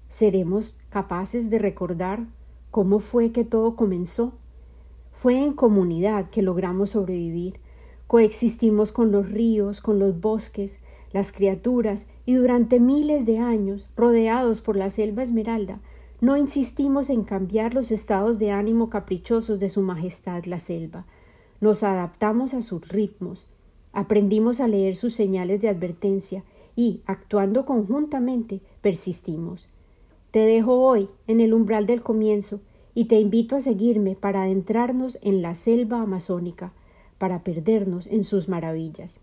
¿Seremos 0.09 0.77
capaces 0.89 1.49
de 1.49 1.59
recordar 1.59 2.25
cómo 2.71 2.99
fue 2.99 3.31
que 3.31 3.43
todo 3.43 3.75
comenzó? 3.75 4.33
Fue 5.19 5.41
en 5.41 5.53
comunidad 5.53 6.29
que 6.29 6.43
logramos 6.43 6.91
sobrevivir. 6.91 7.59
Coexistimos 8.05 8.91
con 8.91 9.11
los 9.11 9.31
ríos, 9.31 9.81
con 9.81 9.97
los 9.97 10.21
bosques, 10.21 10.77
las 11.11 11.31
criaturas, 11.31 12.05
y 12.27 12.35
durante 12.35 12.79
miles 12.79 13.25
de 13.25 13.39
años, 13.39 13.89
rodeados 13.97 14.61
por 14.61 14.75
la 14.75 14.91
selva 14.91 15.23
esmeralda, 15.23 15.79
no 16.21 16.37
insistimos 16.37 17.09
en 17.09 17.23
cambiar 17.23 17.73
los 17.73 17.89
estados 17.89 18.37
de 18.37 18.51
ánimo 18.51 18.91
caprichosos 18.91 19.57
de 19.57 19.69
Su 19.69 19.81
Majestad 19.81 20.45
la 20.45 20.59
selva. 20.59 21.07
Nos 21.61 21.81
adaptamos 21.81 22.53
a 22.53 22.61
sus 22.61 22.87
ritmos, 22.89 23.47
aprendimos 23.93 24.59
a 24.59 24.67
leer 24.67 24.93
sus 24.93 25.15
señales 25.15 25.61
de 25.61 25.69
advertencia 25.69 26.43
y, 26.75 27.01
actuando 27.07 27.65
conjuntamente, 27.65 28.61
persistimos. 28.81 29.67
Te 30.29 30.41
dejo 30.41 30.79
hoy 30.79 31.09
en 31.25 31.41
el 31.41 31.55
umbral 31.55 31.87
del 31.87 32.03
comienzo 32.03 32.61
y 32.97 33.05
te 33.05 33.19
invito 33.19 33.55
a 33.55 33.59
seguirme 33.59 34.15
para 34.15 34.41
adentrarnos 34.41 35.19
en 35.21 35.43
la 35.43 35.53
selva 35.53 36.01
amazónica, 36.01 36.73
para 37.19 37.43
perdernos 37.43 38.07
en 38.07 38.23
sus 38.23 38.49
maravillas. 38.49 39.19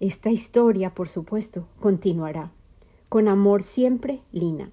Esta 0.00 0.30
historia, 0.30 0.92
por 0.92 1.08
supuesto, 1.08 1.68
continuará. 1.78 2.50
Con 3.08 3.28
amor 3.28 3.62
siempre, 3.62 4.18
Lina. 4.32 4.72